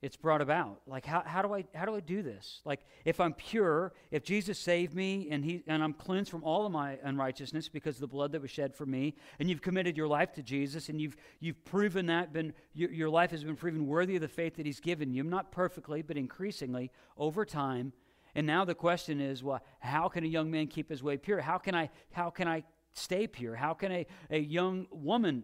[0.00, 0.80] it's brought about.
[0.86, 2.60] Like, how, how, do I, how do I do this?
[2.64, 6.66] Like, if I'm pure, if Jesus saved me and, he, and I'm cleansed from all
[6.66, 9.96] of my unrighteousness because of the blood that was shed for me, and you've committed
[9.96, 13.56] your life to Jesus, and you've, you've proven that, been, your, your life has been
[13.56, 17.92] proven worthy of the faith that He's given you, not perfectly, but increasingly over time.
[18.34, 21.40] And now the question is, well, how can a young man keep his way pure?
[21.40, 23.56] How can I, how can I stay pure?
[23.56, 25.42] How can a, a young woman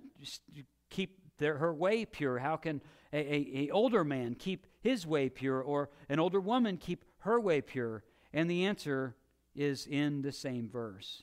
[0.91, 2.39] keep their, her way pure?
[2.39, 2.81] How can
[3.13, 7.41] a, a, a older man keep his way pure or an older woman keep her
[7.41, 8.03] way pure?
[8.33, 9.15] And the answer
[9.55, 11.23] is in the same verse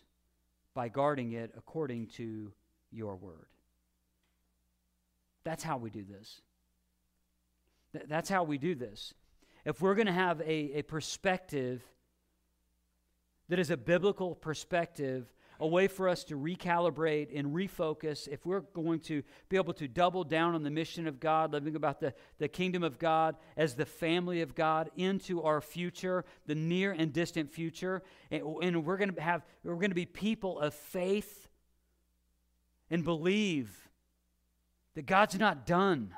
[0.74, 2.52] by guarding it according to
[2.92, 3.48] your word.
[5.44, 6.42] That's how we do this.
[7.94, 9.14] Th- that's how we do this.
[9.66, 11.84] If we're going to have a, a perspective
[13.50, 18.62] that is a biblical perspective a way for us to recalibrate and refocus if we're
[18.62, 22.16] going to be able to double down on the mission of God, living about the,
[22.40, 27.14] the kingdom of God as the family of God into our future, the near and
[27.14, 28.02] distant future.
[28.32, 31.48] And, and we're going to have we're going to be people of faith
[32.90, 33.88] and believe
[34.96, 36.16] that God's not done.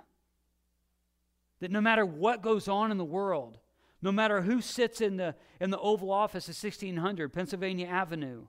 [1.59, 3.59] That no matter what goes on in the world,
[4.01, 8.47] no matter who sits in the, in the Oval Office at 1600 Pennsylvania Avenue,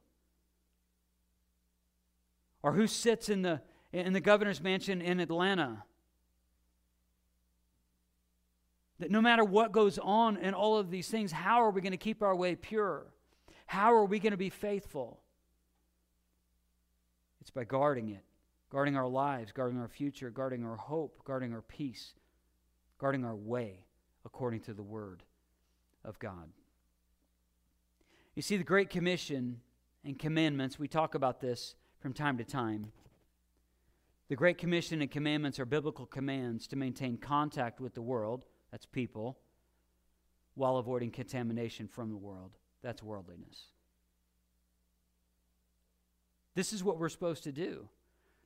[2.64, 3.60] or who sits in the,
[3.92, 5.84] in the governor's mansion in Atlanta.
[9.00, 11.92] That no matter what goes on in all of these things, how are we going
[11.92, 13.04] to keep our way pure?
[13.66, 15.20] How are we going to be faithful?
[17.42, 18.24] It's by guarding it,
[18.70, 22.14] guarding our lives, guarding our future, guarding our hope, guarding our peace,
[22.96, 23.84] guarding our way
[24.24, 25.22] according to the Word
[26.02, 26.48] of God.
[28.34, 29.60] You see, the Great Commission
[30.02, 31.74] and commandments, we talk about this
[32.04, 32.92] from time to time.
[34.28, 38.84] The Great Commission and commandments are biblical commands to maintain contact with the world, that's
[38.84, 39.38] people,
[40.54, 43.68] while avoiding contamination from the world, that's worldliness.
[46.54, 47.88] This is what we're supposed to do.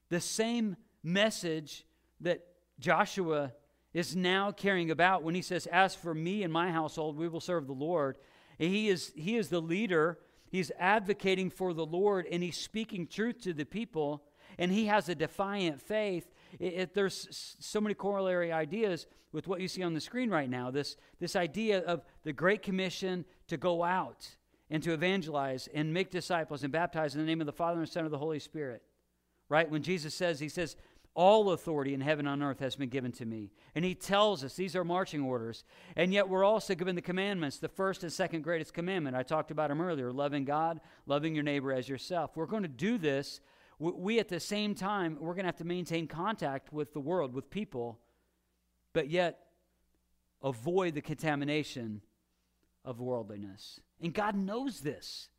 [0.08, 1.84] The same message
[2.20, 2.46] that
[2.78, 3.54] Joshua
[3.92, 7.40] is now carrying about when he says, As for me and my household, we will
[7.40, 8.18] serve the Lord.
[8.56, 10.20] He is, he is the leader.
[10.50, 14.22] He's advocating for the Lord and he's speaking truth to the people.
[14.58, 16.32] And he has a defiant faith.
[16.58, 20.48] It, it, there's so many corollary ideas with what you see on the screen right
[20.48, 20.70] now.
[20.70, 24.28] This, this idea of the Great Commission to go out
[24.70, 27.88] and to evangelize and make disciples and baptize in the name of the Father and
[27.88, 28.82] Son of the Holy Spirit.
[29.48, 29.70] Right?
[29.70, 30.76] When Jesus says, He says,
[31.18, 33.50] all authority in heaven and on earth has been given to me.
[33.74, 35.64] And he tells us these are marching orders.
[35.96, 39.16] And yet we're also given the commandments, the first and second greatest commandment.
[39.16, 42.36] I talked about them earlier loving God, loving your neighbor as yourself.
[42.36, 43.40] We're going to do this.
[43.80, 47.34] We, at the same time, we're going to have to maintain contact with the world,
[47.34, 47.98] with people,
[48.92, 49.40] but yet
[50.40, 52.00] avoid the contamination
[52.84, 53.80] of worldliness.
[54.00, 55.30] And God knows this.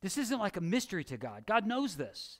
[0.00, 1.44] This isn't like a mystery to God.
[1.46, 2.38] God knows this.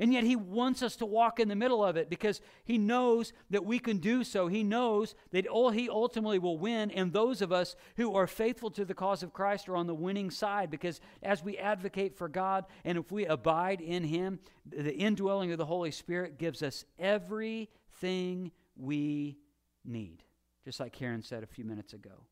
[0.00, 3.34] And yet, He wants us to walk in the middle of it because He knows
[3.50, 4.48] that we can do so.
[4.48, 8.70] He knows that all He ultimately will win, and those of us who are faithful
[8.70, 12.28] to the cause of Christ are on the winning side because as we advocate for
[12.28, 16.86] God and if we abide in Him, the indwelling of the Holy Spirit gives us
[16.98, 19.36] everything we
[19.84, 20.24] need.
[20.64, 22.24] Just like Karen said a few minutes ago.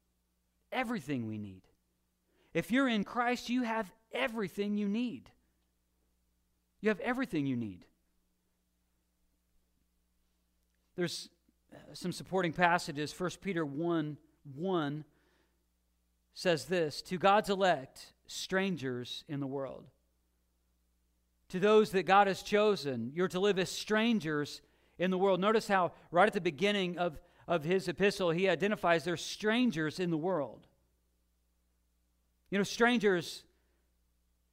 [0.72, 1.62] Everything we need.
[2.54, 5.30] If you're in Christ, you have everything you need.
[6.80, 7.84] You have everything you need.
[10.96, 11.28] There's
[11.72, 13.18] uh, some supporting passages.
[13.18, 14.16] 1 Peter 1
[14.54, 15.04] 1
[16.34, 19.84] says this To God's elect, strangers in the world.
[21.50, 24.60] To those that God has chosen, you're to live as strangers
[24.98, 25.40] in the world.
[25.40, 30.10] Notice how, right at the beginning of, of his epistle, he identifies there's strangers in
[30.10, 30.66] the world.
[32.50, 33.44] You know, strangers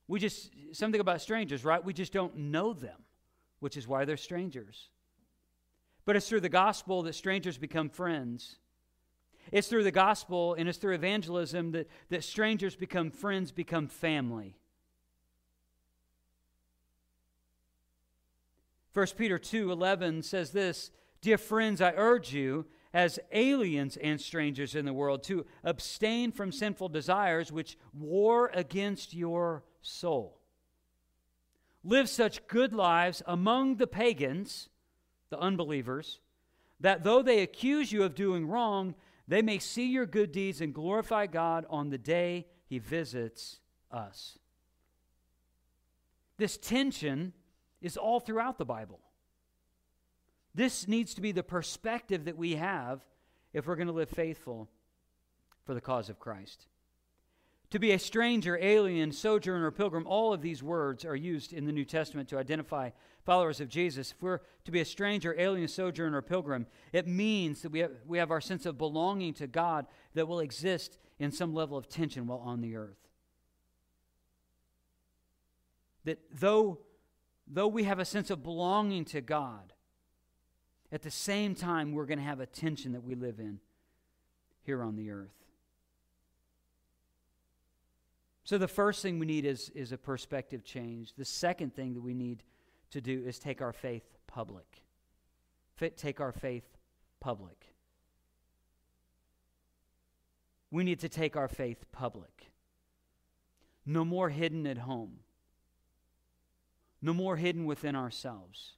[0.08, 1.84] we just, something about strangers, right?
[1.84, 3.04] We just don't know them,
[3.60, 4.89] which is why they're strangers.
[6.06, 8.58] But it's through the gospel that strangers become friends.
[9.52, 14.56] It's through the gospel and it's through evangelism that, that strangers become friends, become family.
[18.94, 20.91] 1 Peter 2 11 says this
[21.22, 26.52] Dear friends, I urge you, as aliens and strangers in the world, to abstain from
[26.52, 30.39] sinful desires which war against your soul.
[31.84, 34.69] Live such good lives among the pagans,
[35.30, 36.19] the unbelievers,
[36.80, 38.95] that though they accuse you of doing wrong,
[39.28, 43.60] they may see your good deeds and glorify God on the day he visits
[43.91, 44.38] us.
[46.38, 47.34] This tension
[47.82, 49.00] is all throughout the Bible.
[50.54, 53.02] This needs to be the perspective that we have
[53.54, 54.69] if we're going to live faithful
[55.65, 56.67] for the cause of Christ.
[57.76, 61.74] To be a stranger, alien, sojourner, pilgrim, all of these words are used in the
[61.74, 62.92] New Testament to identify
[63.26, 64.12] followers of Jesus.
[64.12, 67.92] If we're to be a stranger, alien, sojourner, or pilgrim, it means that we have,
[68.08, 71.90] we have our sense of belonging to God that will exist in some level of
[71.90, 73.10] tension while on the earth.
[76.06, 76.80] That though,
[77.46, 79.74] though we have a sense of belonging to God,
[80.94, 83.60] at the same time, we're going to have a tension that we live in
[84.64, 85.45] here on the earth.
[88.46, 91.16] So the first thing we need is, is a perspective change.
[91.18, 92.44] The second thing that we need
[92.92, 94.84] to do is take our faith public.
[95.76, 96.64] Fit, take our faith
[97.20, 97.74] public.
[100.70, 102.52] We need to take our faith public.
[103.84, 105.22] No more hidden at home.
[107.02, 108.74] No more hidden within ourselves.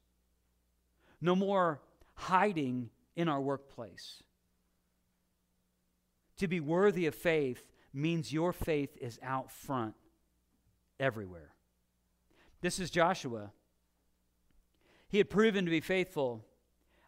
[1.19, 1.81] No more
[2.13, 4.23] hiding in our workplace.
[6.37, 7.63] To be worthy of faith
[7.97, 9.95] means your faith is out front
[10.99, 11.51] everywhere.
[12.61, 13.51] This is Joshua.
[15.09, 16.43] He had proven to be faithful.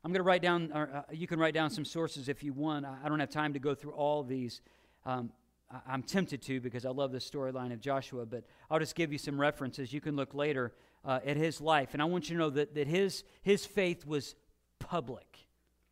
[0.03, 2.53] I'm going to write down, or, uh, you can write down some sources if you
[2.53, 2.85] want.
[2.85, 4.61] I, I don't have time to go through all these.
[5.05, 5.31] Um,
[5.71, 9.11] I, am tempted to because I love the storyline of Joshua, but I'll just give
[9.11, 9.91] you some references.
[9.91, 10.73] You can look later
[11.03, 11.89] uh, at his life.
[11.93, 14.35] And I want you to know that, that his, his faith was
[14.79, 15.47] public.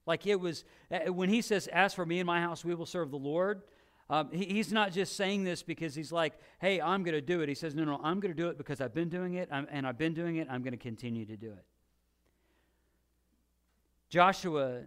[0.06, 2.86] Like it was, uh, when he says, As for me and my house, we will
[2.86, 3.64] serve the Lord,
[4.10, 7.42] um, he, he's not just saying this because he's like, hey, I'm going to do
[7.42, 7.50] it.
[7.50, 9.68] He says, no, no, I'm going to do it because I've been doing it, I'm,
[9.70, 10.48] and I've been doing it.
[10.50, 11.66] I'm going to continue to do it.
[14.10, 14.84] Joshua,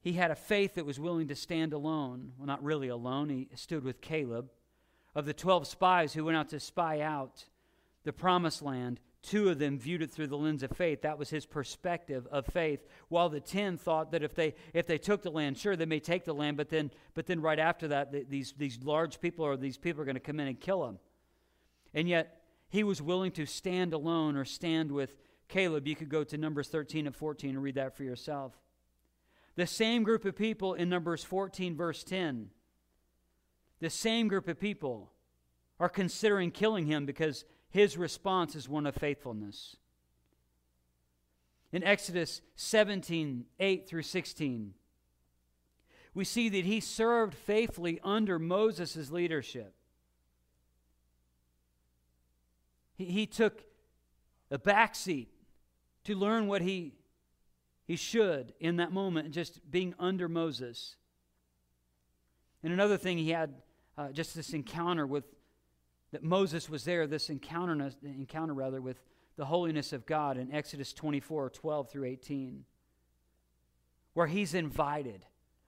[0.00, 2.32] he had a faith that was willing to stand alone.
[2.38, 3.28] Well, not really alone.
[3.28, 4.50] He stood with Caleb.
[5.16, 7.46] Of the 12 spies who went out to spy out
[8.04, 11.02] the promised land, two of them viewed it through the lens of faith.
[11.02, 12.86] That was his perspective of faith.
[13.08, 16.00] While the 10 thought that if they if they took the land, sure they may
[16.00, 19.44] take the land, but then but then right after that the, these these large people
[19.44, 20.98] or these people are going to come in and kill him.
[21.92, 25.16] And yet he was willing to stand alone or stand with
[25.48, 25.86] Caleb.
[25.86, 28.52] You could go to Numbers 13 and 14 and read that for yourself.
[29.56, 32.50] The same group of people in Numbers 14, verse 10,
[33.80, 35.10] the same group of people
[35.80, 37.44] are considering killing him because
[37.76, 39.76] his response is one of faithfulness.
[41.72, 44.72] In Exodus 17, 8 through 16,
[46.14, 49.74] we see that he served faithfully under Moses' leadership.
[52.94, 53.64] He, he took
[54.50, 55.26] a backseat
[56.04, 56.94] to learn what he,
[57.84, 60.96] he should in that moment, just being under Moses.
[62.62, 63.52] And another thing, he had
[63.98, 65.35] uh, just this encounter with
[66.12, 69.02] that Moses was there, this encounter, encounter rather, with
[69.36, 72.64] the holiness of God in Exodus 24 12 through 18,
[74.14, 75.26] where he's invited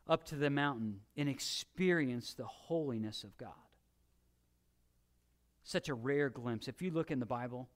[0.08, 3.52] up to the mountain and experience the holiness of God.
[5.64, 6.66] Such a rare glimpse.
[6.66, 7.68] If you look in the Bible,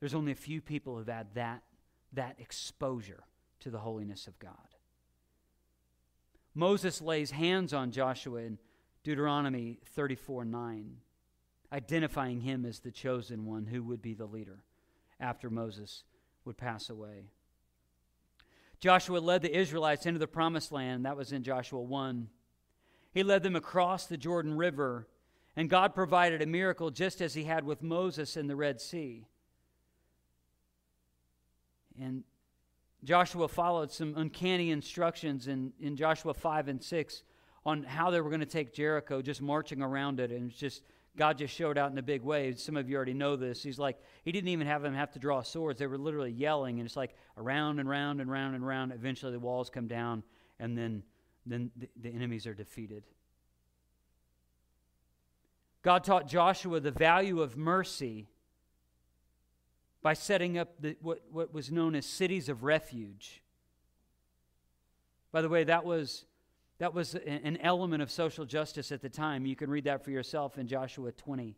[0.00, 1.62] there's only a few people who've had that,
[2.14, 3.22] that exposure
[3.60, 4.52] to the holiness of God.
[6.52, 8.58] Moses lays hands on Joshua in
[9.04, 10.96] Deuteronomy 34 9
[11.72, 14.62] identifying him as the chosen one who would be the leader
[15.18, 16.04] after Moses
[16.44, 17.24] would pass away.
[18.78, 21.06] Joshua led the Israelites into the promised land.
[21.06, 22.28] That was in Joshua 1.
[23.12, 25.08] He led them across the Jordan River,
[25.56, 29.26] and God provided a miracle just as he had with Moses in the Red Sea.
[31.98, 32.24] And
[33.04, 37.22] Joshua followed some uncanny instructions in, in Joshua 5 and 6
[37.64, 40.30] on how they were going to take Jericho, just marching around it.
[40.30, 40.82] And just
[41.16, 42.54] God just showed out in a big way.
[42.54, 43.62] Some of you already know this.
[43.62, 45.78] He's like, he didn't even have them have to draw swords.
[45.78, 48.92] They were literally yelling, and it's like around and round and round and round.
[48.92, 50.22] Eventually, the walls come down,
[50.58, 51.02] and then,
[51.46, 53.04] then the, the enemies are defeated.
[55.82, 58.28] God taught Joshua the value of mercy
[60.02, 63.42] by setting up the, what, what was known as cities of refuge.
[65.32, 66.24] By the way, that was
[66.78, 69.46] that was an element of social justice at the time.
[69.46, 71.56] You can read that for yourself in Joshua 20.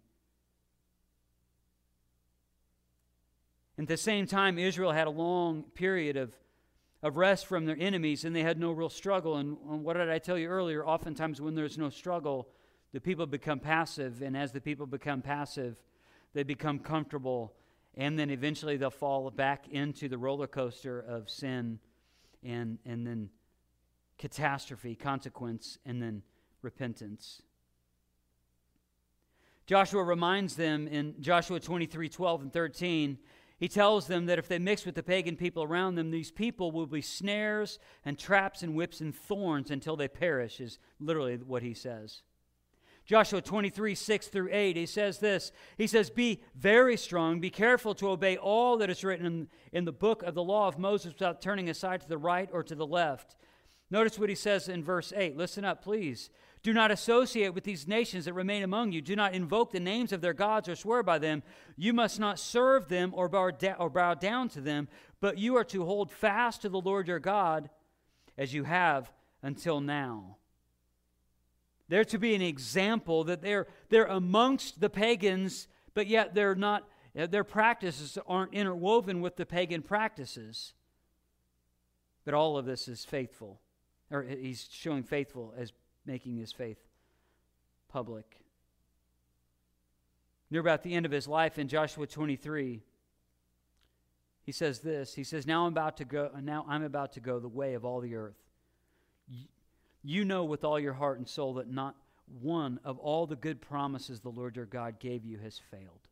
[3.79, 6.37] At the same time, Israel had a long period of,
[7.03, 9.37] of rest from their enemies and they had no real struggle.
[9.37, 10.87] And, and what did I tell you earlier?
[10.87, 12.49] Oftentimes, when there's no struggle,
[12.93, 14.23] the people become passive.
[14.23, 15.77] And as the people become passive,
[16.33, 17.55] they become comfortable.
[17.97, 21.81] And then eventually they'll fall back into the roller coaster of sin
[22.45, 23.31] and, and then
[24.19, 26.23] catastrophe, consequence, and then
[26.63, 27.43] repentance.
[29.67, 33.19] Joshua reminds them in Joshua 23 12 and 13,
[33.59, 36.71] he tells them that if they mix with the pagan people around them, these people
[36.71, 41.63] will be snares and traps and whips and thorns until they perish, is literally what
[41.63, 42.23] he says.
[43.05, 45.51] Joshua 23, 6 through 8, he says this.
[45.77, 49.85] He says, Be very strong, be careful to obey all that is written in, in
[49.85, 52.75] the book of the law of Moses without turning aside to the right or to
[52.75, 53.35] the left
[53.91, 55.37] Notice what he says in verse 8.
[55.37, 56.31] Listen up, please.
[56.63, 59.01] Do not associate with these nations that remain among you.
[59.01, 61.43] Do not invoke the names of their gods or swear by them.
[61.77, 64.89] You must not serve them or bow, da- or bow down to them,
[65.21, 67.71] but you are to hold fast to the Lord your God
[68.37, 69.11] as you have
[69.43, 70.37] until now.
[71.89, 76.87] They're to be an example that they're, they're amongst the pagans, but yet they're not,
[77.15, 80.75] their practices aren't interwoven with the pagan practices.
[82.27, 83.61] But all of this is faithful
[84.11, 85.73] or he's showing faithful as
[86.07, 86.79] making his faith
[87.89, 88.41] public.
[90.51, 92.83] Near about the end of his life in Joshua 23,
[94.43, 95.15] he says this.
[95.15, 96.31] He says, "Now I'm about to go.
[96.41, 98.43] Now I'm about to go the way of all the earth.
[100.03, 101.97] You know with all your heart and soul that not
[102.41, 106.09] one of all the good promises the Lord your God gave you has failed."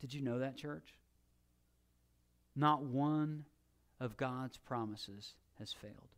[0.00, 0.98] Did you know that, church?
[2.56, 3.44] Not one
[4.00, 6.08] of God's promises has failed.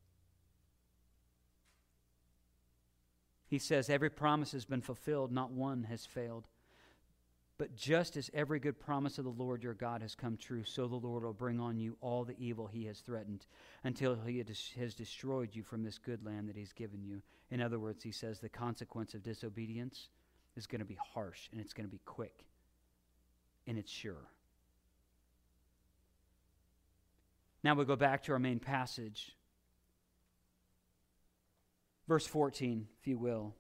[3.49, 6.49] He says, Every promise has been fulfilled, not one has failed.
[7.57, 10.87] But just as every good promise of the Lord your God has come true, so
[10.87, 13.47] the Lord will bring on you all the evil he has threatened
[13.83, 14.45] until he
[14.79, 17.21] has destroyed you from this good land that he's given you.
[17.51, 20.09] In other words, he says the consequence of disobedience
[20.57, 22.45] is going to be harsh and it's going to be quick
[23.67, 24.29] and it's sure.
[27.69, 29.37] Now we go back to our main passage.
[32.07, 33.55] verse 14, if you will.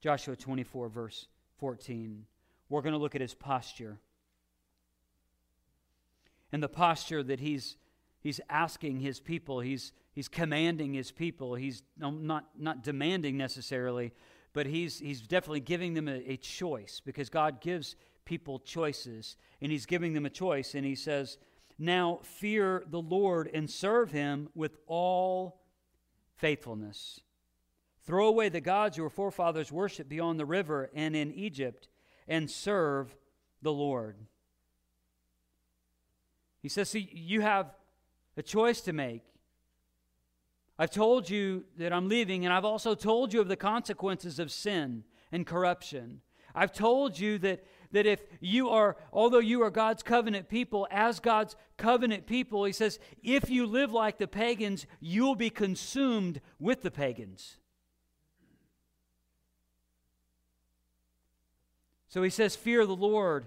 [0.00, 1.26] Joshua 24, verse
[1.58, 2.26] 14.
[2.68, 3.98] We're going to look at his posture.
[6.52, 7.76] And the posture that he's,
[8.20, 11.56] he's asking his people, he's, he's commanding his people.
[11.56, 14.12] He's not, not demanding necessarily,
[14.52, 19.36] but he's, he's definitely giving them a, a choice because God gives people choices.
[19.60, 20.76] And he's giving them a choice.
[20.76, 21.36] And he says,
[21.78, 25.60] Now fear the Lord and serve him with all
[26.36, 27.20] faithfulness.
[28.04, 31.88] Throw away the gods your forefathers worshiped beyond the river and in Egypt,
[32.28, 33.16] and serve
[33.62, 34.16] the Lord.
[36.62, 37.74] He says, See, you have
[38.36, 39.22] a choice to make.
[40.78, 44.50] I've told you that I'm leaving, and I've also told you of the consequences of
[44.50, 46.20] sin and corruption.
[46.54, 47.64] I've told you that,
[47.94, 52.72] that if you are, although you are God's covenant people, as God's covenant people, he
[52.72, 57.56] says, if you live like the pagans, you'll be consumed with the pagans.
[62.08, 63.46] So he says, Fear the Lord.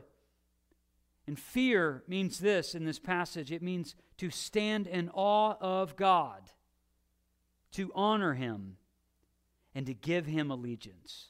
[1.25, 6.41] And fear means this in this passage it means to stand in awe of God,
[7.73, 8.77] to honor him,
[9.75, 11.27] and to give him allegiance.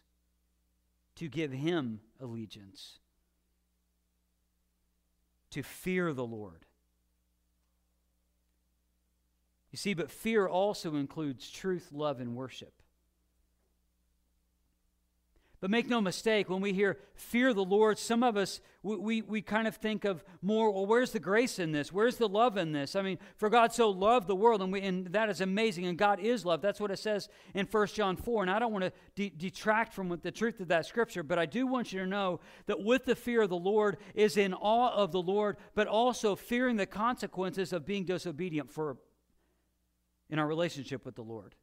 [1.18, 2.99] To give him allegiance.
[5.51, 6.65] To fear the Lord.
[9.71, 12.73] You see, but fear also includes truth, love, and worship.
[15.60, 19.22] But make no mistake, when we hear fear the Lord, some of us, we, we,
[19.24, 21.91] we, kind of think of more, well, where's the grace in this?
[21.91, 22.95] Where's the love in this?
[22.95, 25.97] I mean, for God so loved the world, and, we, and that is amazing, and
[25.97, 26.62] God is love.
[26.62, 28.43] That's what it says in 1 John 4.
[28.43, 31.47] And I don't want to de- detract from the truth of that scripture, but I
[31.47, 34.93] do want you to know that with the fear of the Lord is in awe
[34.93, 38.97] of the Lord, but also fearing the consequences of being disobedient for
[40.30, 41.55] in our relationship with the Lord.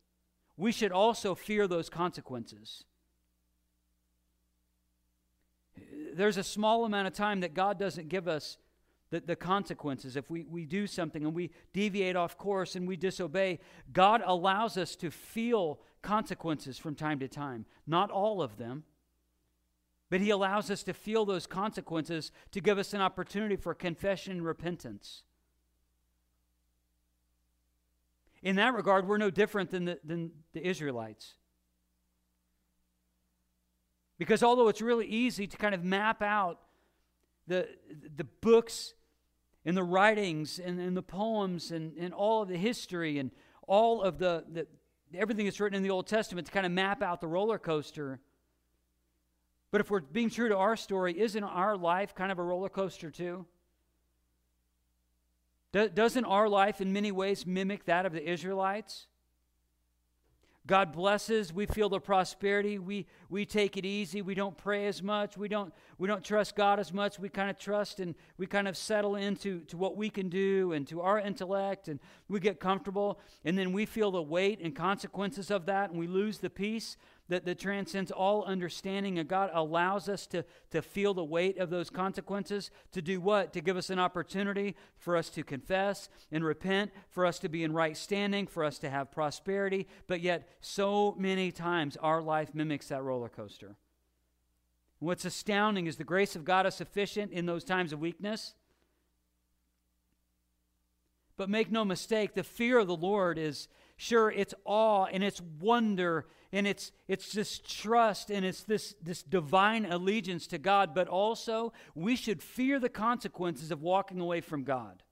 [0.56, 2.84] We should also fear those consequences
[6.16, 8.58] there's a small amount of time that God doesn't give us
[9.10, 10.16] the, the consequences.
[10.16, 13.60] If we, we do something and we deviate off course and we disobey,
[13.92, 17.66] God allows us to feel consequences from time to time.
[17.86, 18.84] Not all of them,
[20.10, 24.32] but He allows us to feel those consequences to give us an opportunity for confession
[24.32, 25.22] and repentance.
[28.42, 31.34] In that regard, we're no different than the, than the Israelites.
[34.18, 36.60] Because although it's really easy to kind of map out
[37.46, 37.68] the,
[38.16, 38.94] the books
[39.64, 43.30] and the writings and, and the poems and, and all of the history and
[43.66, 44.66] all of the, the
[45.14, 48.20] everything that's written in the Old Testament to kind of map out the roller coaster.
[49.70, 52.68] But if we're being true to our story, isn't our life kind of a roller
[52.68, 53.46] coaster too?
[55.72, 59.08] Doesn't our life in many ways mimic that of the Israelites?
[60.66, 65.02] God blesses, we feel the prosperity, we, we take it easy, we don't pray as
[65.02, 68.46] much, we don't, we don't trust God as much, we kind of trust and we
[68.46, 72.40] kind of settle into to what we can do and to our intellect and we
[72.40, 76.38] get comfortable and then we feel the weight and consequences of that and we lose
[76.38, 76.96] the peace
[77.28, 79.18] that, that transcends all understanding.
[79.18, 83.52] And God allows us to, to feel the weight of those consequences to do what?
[83.54, 87.64] To give us an opportunity for us to confess and repent, for us to be
[87.64, 89.86] in right standing, for us to have prosperity.
[90.06, 93.76] But yet, so many times our life mimics that roller coaster.
[94.98, 98.54] What's astounding is the grace of God is sufficient in those times of weakness.
[101.36, 105.40] But make no mistake, the fear of the Lord is sure, it's awe and it's
[105.60, 111.08] wonder and it's it's this trust and it's this this divine allegiance to God, but
[111.08, 115.02] also we should fear the consequences of walking away from God.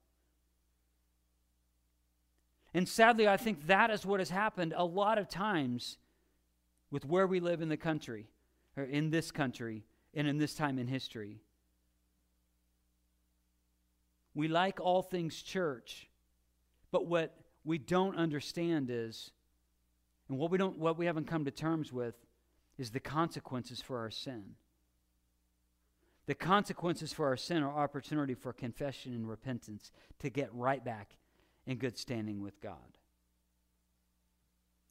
[2.73, 5.97] And sadly, I think that is what has happened a lot of times
[6.89, 8.27] with where we live in the country,
[8.77, 11.41] or in this country, and in this time in history.
[14.33, 16.07] We like all things church,
[16.91, 19.31] but what we don't understand is
[20.29, 22.15] and what we don't what we haven't come to terms with
[22.77, 24.55] is the consequences for our sin.
[26.25, 31.17] The consequences for our sin are opportunity for confession and repentance to get right back
[31.67, 32.97] in good standing with God.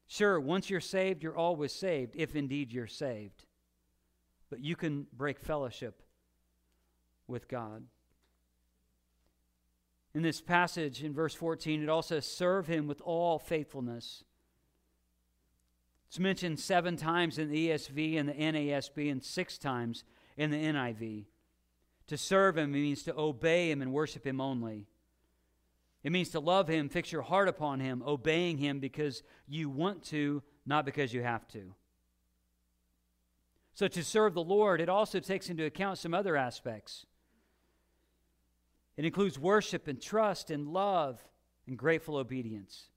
[0.06, 3.46] Sure, once you're saved, you're always saved, if indeed you're saved.
[4.50, 6.02] But you can break fellowship
[7.26, 7.84] with God.
[10.14, 14.24] In this passage in verse 14, it also says, Serve him with all faithfulness
[16.12, 20.04] it's mentioned seven times in the ESV and the NASB and six times
[20.36, 21.24] in the NIV.
[22.08, 24.88] To serve him means to obey him and worship him only.
[26.04, 30.02] It means to love him, fix your heart upon him, obeying him because you want
[30.08, 31.74] to, not because you have to.
[33.72, 37.06] So, to serve the Lord, it also takes into account some other aspects.
[38.97, 41.26] It includes worship and trust and love
[41.66, 42.90] and grateful obedience.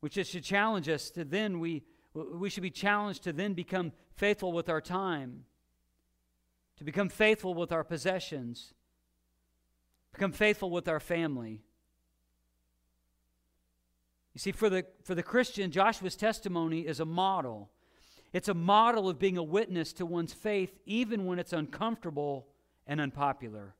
[0.00, 4.52] Which should challenge us to then, we, we should be challenged to then become faithful
[4.52, 5.44] with our time,
[6.78, 8.74] to become faithful with our possessions,
[10.12, 11.62] become faithful with our family.
[14.34, 17.70] You see, for the, for the Christian, Joshua's testimony is a model.
[18.32, 22.48] It's a model of being a witness to one's faith, even when it's uncomfortable
[22.86, 23.74] and unpopular.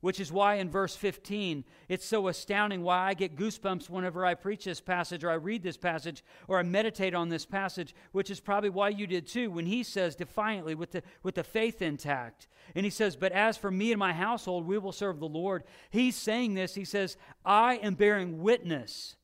[0.00, 4.32] Which is why in verse 15, it's so astounding why I get goosebumps whenever I
[4.34, 8.30] preach this passage or I read this passage or I meditate on this passage, which
[8.30, 11.82] is probably why you did too, when he says defiantly, with the, with the faith
[11.82, 15.28] intact, and he says, But as for me and my household, we will serve the
[15.28, 15.64] Lord.
[15.90, 19.16] He's saying this, he says, I am bearing witness,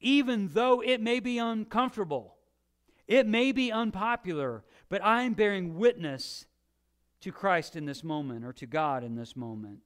[0.00, 2.36] even though it may be uncomfortable,
[3.06, 6.46] it may be unpopular, but I am bearing witness
[7.20, 9.80] to Christ in this moment or to God in this moment.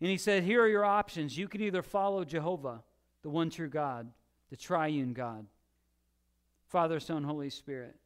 [0.00, 1.38] And he said, Here are your options.
[1.38, 2.82] You can either follow Jehovah,
[3.22, 4.10] the one true God,
[4.50, 5.46] the triune God,
[6.68, 7.96] Father, Son, Holy Spirit.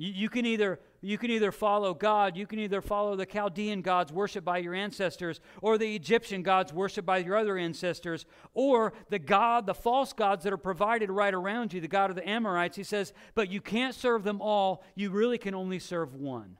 [0.00, 3.82] You, you, can either, you can either follow God, you can either follow the Chaldean
[3.82, 8.24] gods worshipped by your ancestors, or the Egyptian gods worshipped by your other ancestors,
[8.54, 12.16] or the God, the false gods that are provided right around you, the God of
[12.16, 12.78] the Amorites.
[12.78, 14.82] He says, but you can't serve them all.
[14.94, 16.56] You really can only serve one.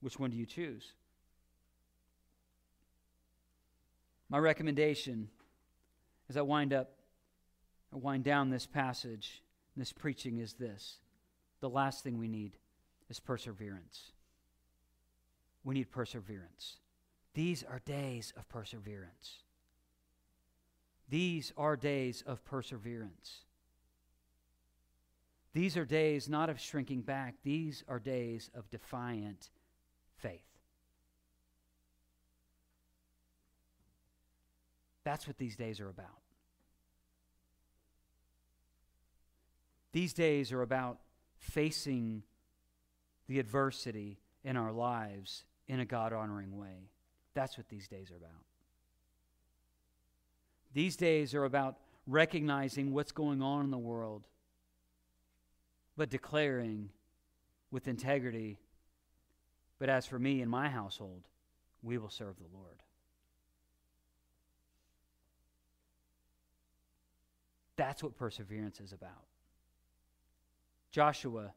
[0.00, 0.92] Which one do you choose?
[4.28, 5.26] My recommendation
[6.30, 6.92] as I wind up,
[7.92, 9.42] I wind down this passage,
[9.76, 10.98] this preaching is this
[11.60, 12.56] the last thing we need
[13.08, 14.12] is perseverance.
[15.64, 16.76] We need perseverance.
[17.34, 19.42] These are days of perseverance.
[21.08, 23.40] These are days of perseverance.
[25.54, 29.50] These are days not of shrinking back, these are days of defiant
[30.18, 30.42] faith.
[35.04, 36.06] That's what these days are about.
[39.92, 40.98] These days are about
[41.38, 42.22] facing
[43.26, 46.90] the adversity in our lives in a God honoring way.
[47.34, 48.44] That's what these days are about.
[50.72, 51.76] These days are about
[52.06, 54.26] recognizing what's going on in the world,
[55.96, 56.90] but declaring
[57.70, 58.58] with integrity,
[59.78, 61.28] but as for me and my household,
[61.82, 62.82] we will serve the Lord.
[67.76, 69.27] That's what perseverance is about.
[70.90, 71.52] Joshua,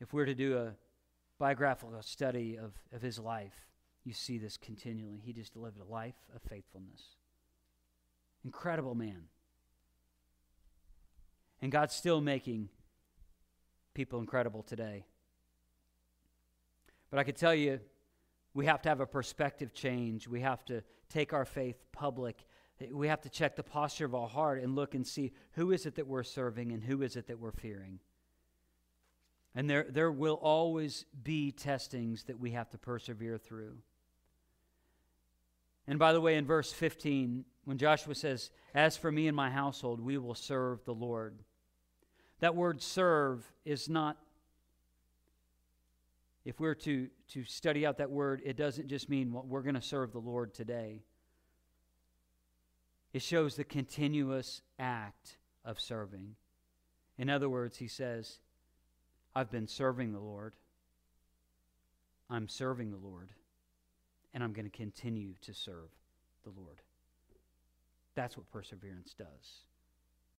[0.00, 0.74] if we're to do a
[1.38, 3.66] biographical study of, of his life,
[4.04, 5.20] you see this continually.
[5.22, 7.16] He just lived a life of faithfulness.
[8.44, 9.24] Incredible man.
[11.60, 12.68] And God's still making
[13.94, 15.04] people incredible today.
[17.10, 17.80] But I could tell you,
[18.54, 20.28] we have to have a perspective change.
[20.28, 22.36] We have to take our faith public
[22.92, 25.86] we have to check the posture of our heart and look and see who is
[25.86, 27.98] it that we're serving and who is it that we're fearing.
[29.54, 33.78] And there, there will always be testings that we have to persevere through.
[35.88, 39.50] And by the way, in verse 15, when Joshua says, As for me and my
[39.50, 41.38] household, we will serve the Lord,
[42.40, 44.16] that word serve is not,
[46.44, 49.74] if we're to, to study out that word, it doesn't just mean well, we're going
[49.74, 51.02] to serve the Lord today.
[53.12, 56.36] It shows the continuous act of serving.
[57.16, 58.38] In other words, he says,
[59.34, 60.54] I've been serving the Lord.
[62.30, 63.30] I'm serving the Lord.
[64.34, 65.90] And I'm going to continue to serve
[66.44, 66.82] the Lord.
[68.14, 69.67] That's what perseverance does.